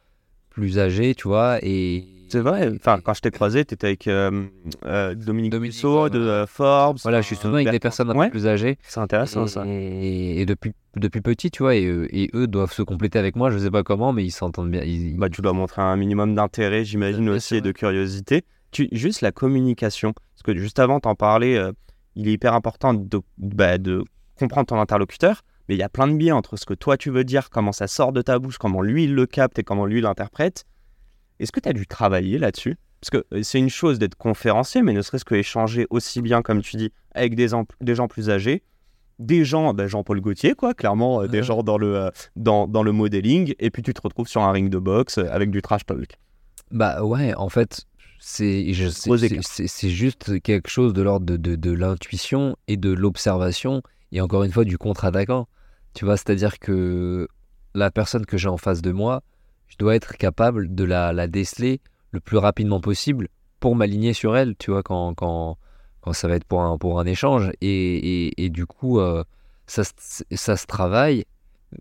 [0.51, 2.05] plus âgé, tu vois, et...
[2.31, 4.45] C'est vrai, enfin, quand je t'ai croisé, tu étais avec euh,
[4.85, 6.99] euh, Dominique, Dominique, ouais, de euh, Forbes.
[7.03, 8.77] Voilà, je suis souvent avec des personnes un Ouais, peu plus âgées.
[8.83, 9.65] C'est intéressant ça.
[9.67, 13.35] Et, et depuis, depuis petit, tu vois, et, eux- et eux doivent se compléter avec
[13.35, 14.83] moi, je sais pas comment, mais ils s'entendent bien.
[14.83, 18.45] Ils, Bah, tu dois montrer un minimum d'intérêt, j'imagine aussi, et de curiosité.
[18.73, 21.73] Tu, juste la communication, parce que juste avant t'en parler, euh,
[22.15, 24.05] il est hyper important de, bah, de
[24.39, 27.11] comprendre ton interlocuteur, mais il y a plein de biais entre ce que toi tu
[27.11, 29.87] veux dire, comment ça sort de ta bouche, comment lui il le capte et comment
[29.87, 30.65] lui l'interprète.
[31.41, 32.77] Est-ce que tu as dû travailler là-dessus?
[33.01, 36.43] Parce que euh, c'est une chose d'être conférencier, mais ne serait-ce que échanger aussi bien,
[36.43, 38.65] comme tu dis, avec des, gens plus âgés,
[39.19, 42.83] des gens, bah, Jean-Paul Gaultier, quoi, clairement, euh, des gens dans le, euh, dans, dans
[42.83, 45.63] le modeling, et puis tu te retrouves sur un ring de boxe euh, avec du
[45.63, 46.19] trash talk.
[46.71, 47.87] Bah ouais, en fait,
[48.21, 54.45] c'est juste quelque chose de l'ordre de, de, de l'intuition et de l'observation, et encore
[54.45, 55.49] une fois du contre-attaquant.
[55.99, 57.27] Tu vois, c'est-à-dire que
[57.75, 59.21] la personne que j'ai en face de moi,
[59.67, 61.81] je dois être capable de la, la déceler
[62.13, 63.27] le plus rapidement possible
[63.59, 65.59] pour m'aligner sur elle, tu vois, quand, quand,
[66.01, 67.51] quand ça va être pour un, pour un échange.
[67.61, 69.25] Et, et, et du coup, euh,
[69.67, 69.83] ça,
[70.31, 71.25] ça se travaille,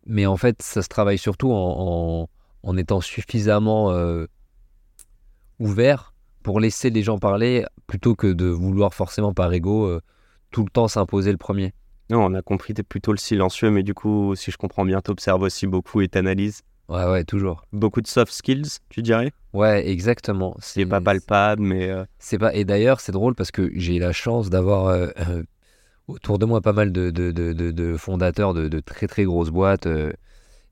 [0.08, 2.30] mais en fait, ça se travaille surtout en, en,
[2.64, 4.26] en étant suffisamment euh,
[5.60, 10.02] ouvert pour laisser les gens parler plutôt que de vouloir forcément par ego euh,
[10.50, 11.76] tout le temps s'imposer le premier.
[12.10, 15.02] Non, on a compris, t'es plutôt le silencieux, mais du coup, si je comprends bien,
[15.02, 16.62] t'observes aussi beaucoup et t'analyses.
[16.88, 17.66] Ouais, ouais, toujours.
[17.74, 19.34] Beaucoup de soft skills, tu dirais?
[19.54, 20.56] Ouais, exactement.
[20.60, 21.90] C'est pas palpable, mais.
[21.90, 22.54] euh, C'est pas.
[22.54, 25.44] Et d'ailleurs, c'est drôle parce que j'ai la chance d'avoir euh, euh,
[26.08, 29.50] autour de moi pas mal de, de, de, de- fondateurs de, de très très grosses
[29.50, 29.88] boîtes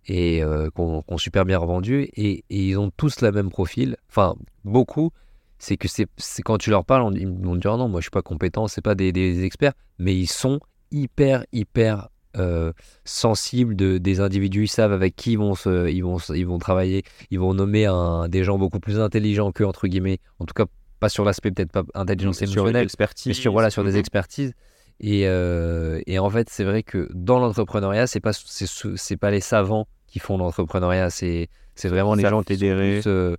[0.08, 0.42] et
[0.76, 3.98] qu'on super bien revendu et, et ils ont tous le même profil.
[4.10, 5.12] Enfin, beaucoup.
[5.58, 6.08] C'est que c'est
[6.44, 8.82] quand tu leur parles, on- ils vont dire non, moi je suis pas compétent, c'est
[8.82, 10.60] pas des, des experts, mais ils sont
[10.92, 12.74] hyper hyper euh,
[13.06, 16.58] sensibles de, des individus, ils savent avec qui ils vont, se, ils vont, ils vont
[16.60, 20.54] travailler, ils vont nommer un, des gens beaucoup plus intelligents qu'eux, entre guillemets, en tout
[20.54, 20.66] cas
[21.00, 22.88] pas sur l'aspect peut-être pas intelligence émotionnelle,
[23.28, 23.98] mais sur, voilà, sur des Mhm.
[23.98, 24.54] expertises.
[25.00, 29.18] Et, euh, et en fait, c'est vrai que dans l'entrepreneuriat, c'est pas c'est ce- c'est
[29.18, 33.00] pas les savants qui font l'entrepreneuriat, c'est c'est vraiment les gens qui sont fédéré.
[33.02, 33.36] plus, euh,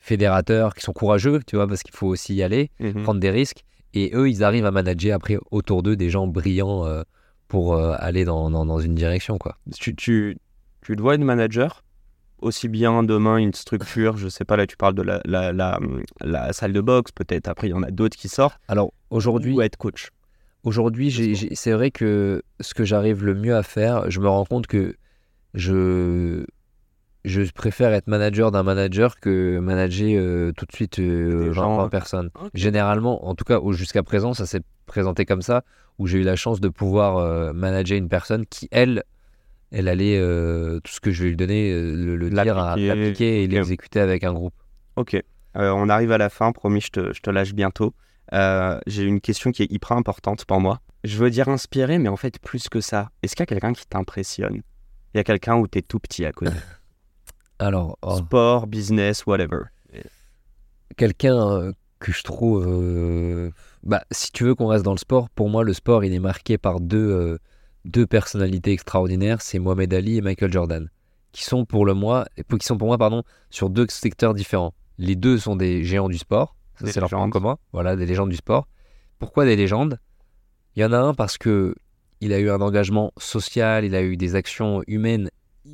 [0.00, 3.02] fédérateurs, qui sont courageux, tu vois, parce qu'il faut aussi y aller, Mhm.
[3.02, 3.64] prendre des risques.
[3.94, 7.02] Et eux, ils arrivent à manager après autour d'eux des gens brillants euh,
[7.48, 9.56] pour euh, aller dans, dans, dans une direction, quoi.
[9.74, 10.38] Tu, tu,
[10.82, 11.82] tu dois être manager?
[12.40, 15.80] Aussi bien demain une structure, je sais pas, là tu parles de la, la, la,
[16.20, 19.54] la salle de boxe, peut-être après il y en a d'autres qui sortent, Alors aujourd'hui,
[19.54, 20.10] ou être coach?
[20.62, 21.10] Aujourd'hui,
[21.54, 24.94] c'est vrai que ce que j'arrive le mieux à faire, je me rends compte que
[25.54, 26.44] je,
[27.24, 31.76] je préfère être manager d'un manager que manager euh, tout de suite euh, 20, gens,
[31.78, 32.30] 20 personnes.
[32.54, 35.64] Généralement, en tout cas jusqu'à présent, ça s'est présenté comme ça,
[35.98, 39.02] où j'ai eu la chance de pouvoir euh, manager une personne qui, elle,
[39.72, 43.42] elle allait, euh, tout ce que je vais lui donner, le, le dire, L'appliquer.
[43.42, 44.54] et l'exécuter avec un groupe.
[44.96, 45.20] Ok,
[45.54, 47.94] on arrive à la fin, promis, je te, je te lâche bientôt.
[48.32, 50.80] J'ai une question qui est hyper importante pour moi.
[51.04, 53.10] Je veux dire inspiré, mais en fait plus que ça.
[53.22, 54.62] Est-ce qu'il y a quelqu'un qui t'impressionne?
[55.14, 56.52] Il y a quelqu'un où t'es tout petit à côté?
[57.58, 59.64] Alors, oh, Sport, business, whatever.
[60.96, 62.64] quelqu'un euh, que je trouve.
[62.66, 63.50] euh,
[63.82, 66.18] bah, si tu veux qu'on reste dans le sport, pour moi, le sport, il est
[66.20, 67.38] marqué par deux, euh,
[67.84, 70.88] deux personnalités extraordinaires c'est Mohamed Ali et Michael Jordan,
[71.32, 72.26] qui sont pour, le moi,
[72.58, 74.74] qui sont pour moi pardon, sur deux secteurs différents.
[74.98, 78.30] Les deux sont des géants du sport, ça c'est leur point commun, voilà, des légendes
[78.30, 78.66] du sport.
[79.18, 79.98] Pourquoi des légendes?
[80.76, 81.74] Il y en a un parce que
[82.20, 85.30] il a eu un engagement social, il a eu des actions humaines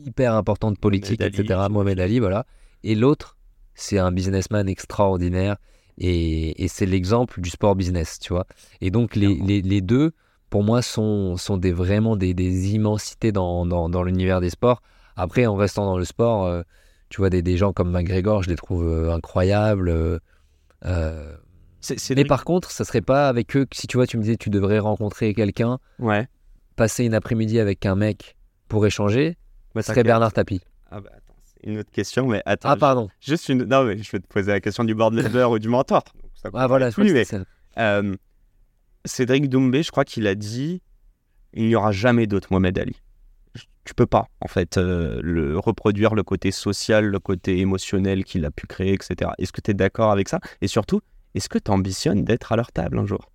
[0.07, 1.61] hyper importantes, politiques, Ali, etc.
[1.71, 2.47] Mohamed Ali, voilà.
[2.83, 3.37] Et l'autre,
[3.75, 5.57] c'est un businessman extraordinaire
[5.99, 8.47] et, et c'est l'exemple du sport business, tu vois.
[8.81, 10.13] Et donc les, les, les deux,
[10.51, 14.83] pour moi, sont, sont des, vraiment des, des immensités dans, dans, dans l'univers des sports.
[15.17, 16.63] Après, en restant dans le sport, euh,
[17.09, 19.89] tu vois, des, des gens comme McGregor, je les trouve euh, incroyables.
[19.89, 20.19] euh,
[22.17, 24.37] mais par contre, ça serait pas avec eux que si tu vois, tu me disais
[24.37, 26.27] tu devrais rencontrer quelqu'un, Ouais.
[26.77, 28.37] passer une après-midi avec un mec
[28.69, 29.37] pour échanger,
[29.75, 30.03] Bah, ce serait.
[30.03, 30.61] Bernard Tapie.
[30.91, 32.69] Ah bah attends, c'est une autre question, mais attends.
[32.71, 33.09] Ah, pardon.
[33.21, 33.65] Juste une.
[33.65, 36.05] Non, mais je vais te poser la question du board ou du mentor.
[36.23, 37.25] Donc, ça Ah, voilà, que mais,
[37.79, 38.15] euh,
[39.05, 40.81] Cédric Doumbé, je crois qu'il a dit
[41.53, 42.97] il n'y aura jamais d'autre Mohamed Ali.
[43.85, 48.45] Tu peux pas, en fait, euh, le, reproduire le côté social, le côté émotionnel qu'il
[48.47, 49.33] a pu créer, etc.
[49.39, 50.41] Est-ce que tu es d'accord avec ça?
[50.63, 51.01] Et surtout,
[51.35, 53.31] est-ce que tu ambitionnes d'être à leur table un jour?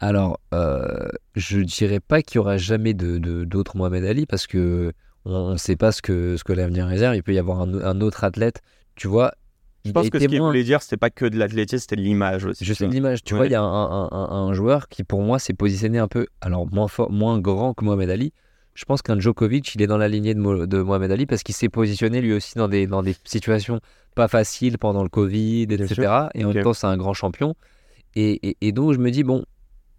[0.00, 4.46] Alors, euh, je dirais pas qu'il y aura jamais de de- d'autres Mohamed Ali parce
[4.46, 4.92] que
[5.28, 7.14] on ne sait pas ce que, ce que l'avenir réserve.
[7.16, 8.62] Il peut y avoir un, un autre athlète,
[8.96, 9.32] tu vois.
[9.84, 12.44] Je pense que ce qu'il voulait dire, c'était pas que de l'athlétisme, c'était de l'image
[12.44, 12.64] aussi.
[12.64, 13.22] Je sais l'image.
[13.22, 13.38] Tu Ouais.
[13.38, 16.08] vois, il y a un, un- un- un joueur qui, pour moi, s'est positionné un
[16.08, 18.32] peu, alors moins fort, moins grand que Mohamed Ali.
[18.74, 21.42] Je pense qu'un Djokovic, il est dans la lignée de, Mo- de Mohamed Ali parce
[21.42, 23.80] qu'il s'est positionné lui aussi dans des, dans des situations
[24.14, 26.28] pas faciles pendant le Covid, etc.
[26.34, 27.54] Et en même temps, c'est un grand champion.
[28.14, 29.44] Et, et- et donc, je me dis, bon,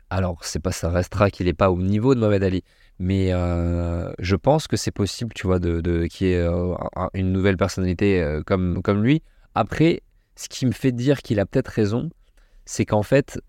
[0.10, 2.64] alors, c'est pas, ça restera qu'il n'est pas au niveau de Mohamed Ali.
[3.00, 6.74] Mais euh, je pense que c'est possible, tu vois, de, de, qu'il y ait euh,
[6.95, 9.22] un- une nouvelle personnalité euh, comme, comme lui.
[9.56, 10.02] Après,
[10.36, 12.10] ce qui me fait dire qu'il a peut-être raison,
[12.66, 13.39] c'est qu'en fait,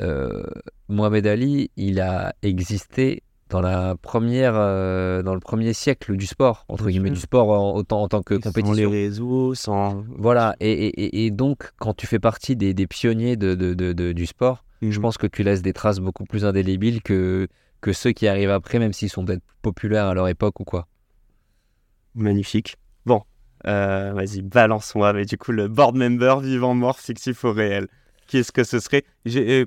[0.89, 6.89] Mohamed Ali, il a existé dans la première, dans le premier siècle du sport, entre
[6.89, 8.91] guillemets, du sport en, autant en tant que Sans les compétition.
[8.91, 10.05] réseaux, sans.
[10.17, 14.27] Voilà, et, et- et- donc, quand tu fais partie des, des pionniers de, de- du
[14.27, 15.03] sport, je Mhm.
[15.03, 17.49] pense que tu laisses des traces beaucoup plus indélébiles que,
[17.81, 20.87] que ceux qui arrivent après, même s'ils sont peut-être populaires à leur époque ou quoi.
[22.15, 22.77] Magnifique.
[23.07, 23.23] Bon,
[23.67, 25.13] euh, vas-y, balance-moi.
[25.13, 27.87] Mais du coup, le board member vivant, mort, fictif ou réel.
[28.27, 29.05] Qu'est-ce que ce serait?
[29.25, 29.67] J'ai- euh,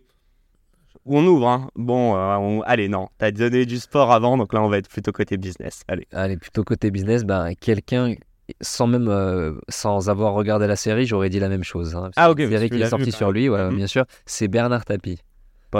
[1.05, 1.69] On ouvre, hein.
[1.75, 3.09] Bon, euh, on- allez, non.
[3.17, 5.81] T'as donné du sport avant, donc là, on va être plutôt côté business.
[5.89, 6.07] Allez.
[6.13, 8.15] Allez, plutôt côté business, ben, quelqu'un,
[8.61, 11.93] sans même euh, sans avoir regardé la série, j'aurais dit la même chose.
[11.95, 12.11] hein.
[12.15, 13.75] Ah, ok, La série qui est sortie sur lui, Mhm.
[13.75, 15.19] bien sûr, c'est Bernard Tapie.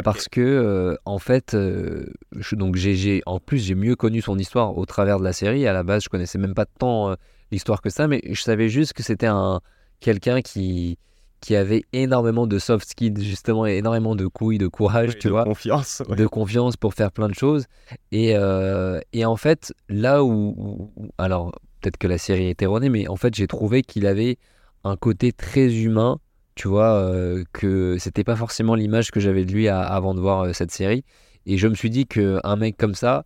[0.02, 4.38] Parce que, euh, en fait, euh, je- donc j'ai, en plus, j'ai mieux connu son
[4.39, 5.68] histoire au travers de la série.
[5.68, 7.16] À la base, je connaissais même pas tant euh,
[7.52, 9.62] l'histoire que ça, mais je savais juste que c'était un
[10.00, 10.98] quelqu'un qui,
[11.39, 15.44] qui avait énormément de soft skills, justement, énormément de couilles, de courage, tu de vois,
[15.44, 16.02] confiance.
[16.10, 16.16] ouais.
[16.16, 17.66] de confiance pour faire plein de choses.
[18.12, 22.89] Et, euh, et en fait, là où, où- alors peut-être que la série est erronée,
[22.89, 24.38] mais en fait, j'ai trouvé qu'il avait
[24.86, 26.20] un côté très humain,
[26.56, 30.20] tu vois, euh, que c'était pas forcément l'image que j'avais de lui à- avant de
[30.20, 31.04] voir euh, cette série.
[31.45, 33.26] Et je me suis dit qu'un mec comme ça,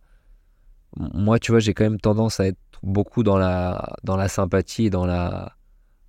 [0.96, 4.86] moi, tu vois, j'ai quand même tendance à être beaucoup dans la, dans la sympathie
[4.86, 5.52] et dans la,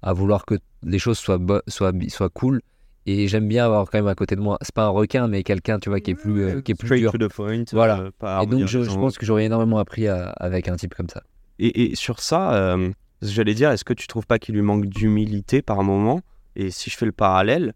[0.02, 2.62] à vouloir que les choses soient, soient, soient cool.
[3.06, 5.44] Et j'aime bien avoir quand même à côté de moi, c'est pas un requin, mais
[5.44, 7.12] quelqu'un, tu vois, qui est plus, euh, qui est plus dur.
[7.12, 7.64] to the point.
[7.72, 8.00] Voilà.
[8.24, 11.24] euh, Et donc, je, pense que j'aurais énormément appris à- avec un type comme ça.
[11.58, 12.92] Et, et sur ça, euh,
[13.22, 16.22] j'allais dire, est-ce que tu trouves pas qu'il lui manque d'humilité par moment?
[16.56, 17.74] Et si je fais le parallèle,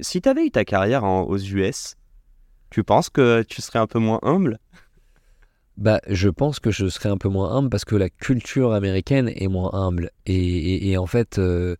[0.00, 1.96] si tu avais eu ta carrière en- aux US,
[2.70, 4.58] tu penses que tu serais un peu moins humble?
[5.76, 9.30] Bah, je pense que je serais un peu moins humble parce que la culture américaine
[9.34, 10.10] est moins humble.
[10.24, 11.76] Et, et- et en fait, euh,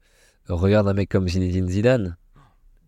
[0.49, 2.17] regarde un mec comme Zinedine Zidane.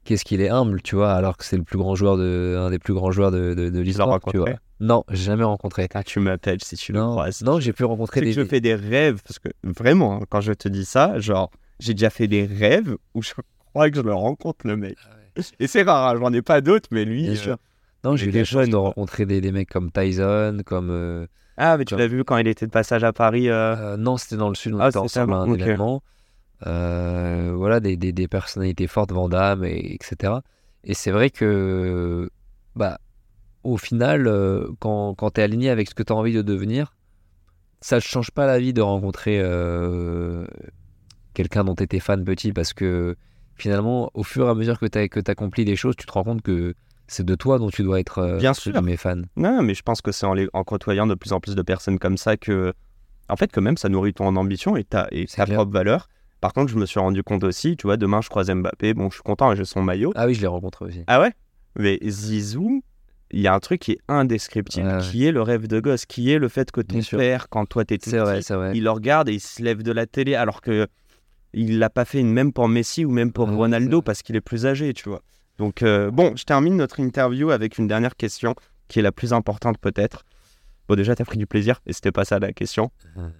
[0.04, 2.70] Qu'est-ce qu'il est humble, tu vois, alors que c'est le plus grand joueur de, un
[2.70, 4.52] des plus grands joueurs de, de, de l'histoire, tu rencontré?
[4.52, 4.58] vois.
[4.80, 5.88] Non, j'ai jamais rencontré.
[5.92, 7.42] Ah, Tu m'appelles si tu le croises.
[7.42, 8.32] non, j'ai pu rencontrer des.
[8.32, 11.50] je fais des rêves, parce que vraiment, hein, quand je te dis ça, genre,
[11.80, 13.32] j'ai déjà fait des rêves où je
[13.72, 14.96] crois que je le rencontre, le mec.
[15.60, 17.22] Et c'est rare, hein, j'en ai pas d'autres, mais lui.
[17.22, 17.56] Bien euh, sûr.
[18.04, 20.90] Non, j'ai eu la chance de rencontrer des, des mecs comme Tyson, comme.
[20.90, 21.26] euh,
[21.56, 23.48] Ah, mais tu l'as vu quand il était de passage à Paris.
[23.48, 26.02] euh, Euh, non, c'était dans le sud, on Ah, était c'était ensemble à un événement.
[26.66, 30.34] Euh, voilà, des, des, des personnalités fortes, Van Damme, et, etc.
[30.84, 32.28] Et c'est vrai que,
[32.74, 32.98] bah,
[33.62, 36.42] au final, euh, quand, quand tu es aligné avec ce que tu as envie de
[36.42, 36.94] devenir,
[37.80, 40.44] ça ne change pas la vie de rencontrer euh,
[41.38, 43.14] quelqu'un dont tu étais fan petit parce que
[43.54, 46.42] finalement, au fur et à mesure que tu accomplis des choses, tu te rends compte
[46.42, 46.74] que
[47.06, 48.72] c'est de toi dont tu dois être euh, Bien sûr.
[48.72, 49.26] guillemets, fan.
[49.36, 51.62] Non, mais je pense que c'est en, les- en côtoyant de plus en plus de
[51.62, 52.72] personnes comme ça que,
[53.28, 56.08] en fait, que même ça nourrit ton ambition et ta, et ta propre valeur.
[56.40, 59.08] Par contre, je me suis rendu compte aussi, tu vois, demain je croise Mbappé, bon,
[59.10, 60.12] je suis content, j'ai son maillot.
[60.16, 61.02] Ah oui, je l'ai rencontré aussi.
[61.06, 61.32] Ah ouais?
[61.76, 62.82] Mais Zizou,
[63.30, 64.98] il y a un truc qui est indescriptible, ouais.
[65.00, 67.18] qui est le rêve de gosse, qui est le fait que ton Bien sûr.
[67.18, 68.72] père, quand toi C'est vrai, petit, vrai.
[68.74, 70.86] il le regarde et il se lève de la télé alors que
[71.52, 74.40] il l'a pas fait même pour Messi ou même pour c'est Ronaldo parce qu'il est
[74.40, 75.22] plus âgé, tu vois.
[75.58, 78.54] Donc euh, bon, je termine notre interview avec une dernière question
[78.88, 80.24] qui est la plus importante peut-être.
[80.88, 82.90] Bon déjà t'as pris du plaisir et c'était pas ça la question.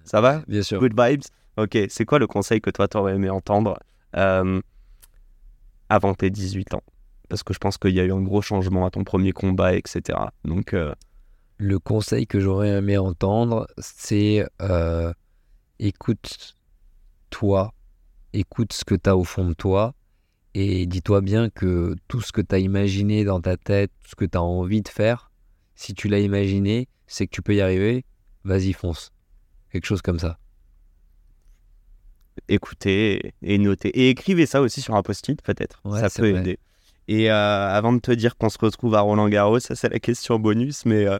[0.03, 0.43] Ça va?
[0.47, 0.79] Bien sûr.
[0.79, 1.23] Good vibes?
[1.57, 3.79] Ok, c'est quoi le conseil que toi t'aurais aimé entendre
[4.15, 4.61] euh,
[5.89, 6.83] avant tes 18 ans?
[7.27, 9.75] Parce que je pense qu'il y a eu un gros changement à ton premier combat,
[9.75, 10.17] etc.
[10.45, 10.93] Donc euh,
[11.57, 15.13] Le conseil que j'aurais aimé entendre, c'est euh,
[15.79, 17.73] écoute-toi,
[18.33, 19.93] écoute ce que tu as au fond de toi
[20.53, 24.15] et dis-toi bien que tout ce que tu as imaginé dans ta tête, tout ce
[24.15, 25.31] que tu as envie de faire,
[25.75, 28.05] si tu l'as imaginé, c'est que tu peux y arriver,
[28.43, 29.11] vas-y fonce.
[29.71, 30.37] Quelque chose comme ça.
[32.47, 33.89] écoutez et notez.
[33.89, 35.81] Et écrivez ça aussi sur un post-it, peut-être.
[35.85, 36.41] Ouais, ça peut vrai.
[36.41, 36.59] aider.
[37.07, 39.99] Et euh, avant de te dire qu'on se retrouve à Roland Garros, ça c'est la
[39.99, 41.17] question bonus, mais euh,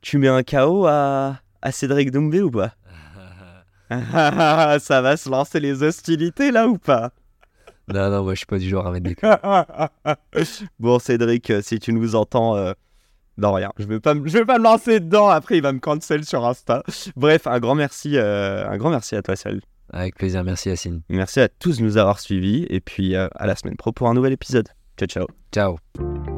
[0.00, 2.74] tu mets un KO à, à Cédric Doumbé ou pas?
[4.80, 7.10] Ça va se lancer les hostilités là ou pas?
[7.92, 9.16] Non, non, moi je suis pas du genre à mettre des
[10.78, 12.72] Bon Cédric, euh, si tu nous entends, euh,
[13.38, 15.28] non rien, je vais pas, me- je vais pas me lancer dedans.
[15.28, 16.82] Après il va me cancel sur Insta.
[17.16, 19.60] Bref, un grand merci, euh, un grand merci à toi Sal.
[19.90, 21.00] Avec plaisir, merci Yacine.
[21.08, 24.08] Merci à tous de nous avoir suivis et puis euh, à la semaine pro pour
[24.10, 24.68] un nouvel épisode.
[24.98, 25.26] Ciao ciao.
[25.50, 26.37] Ciao.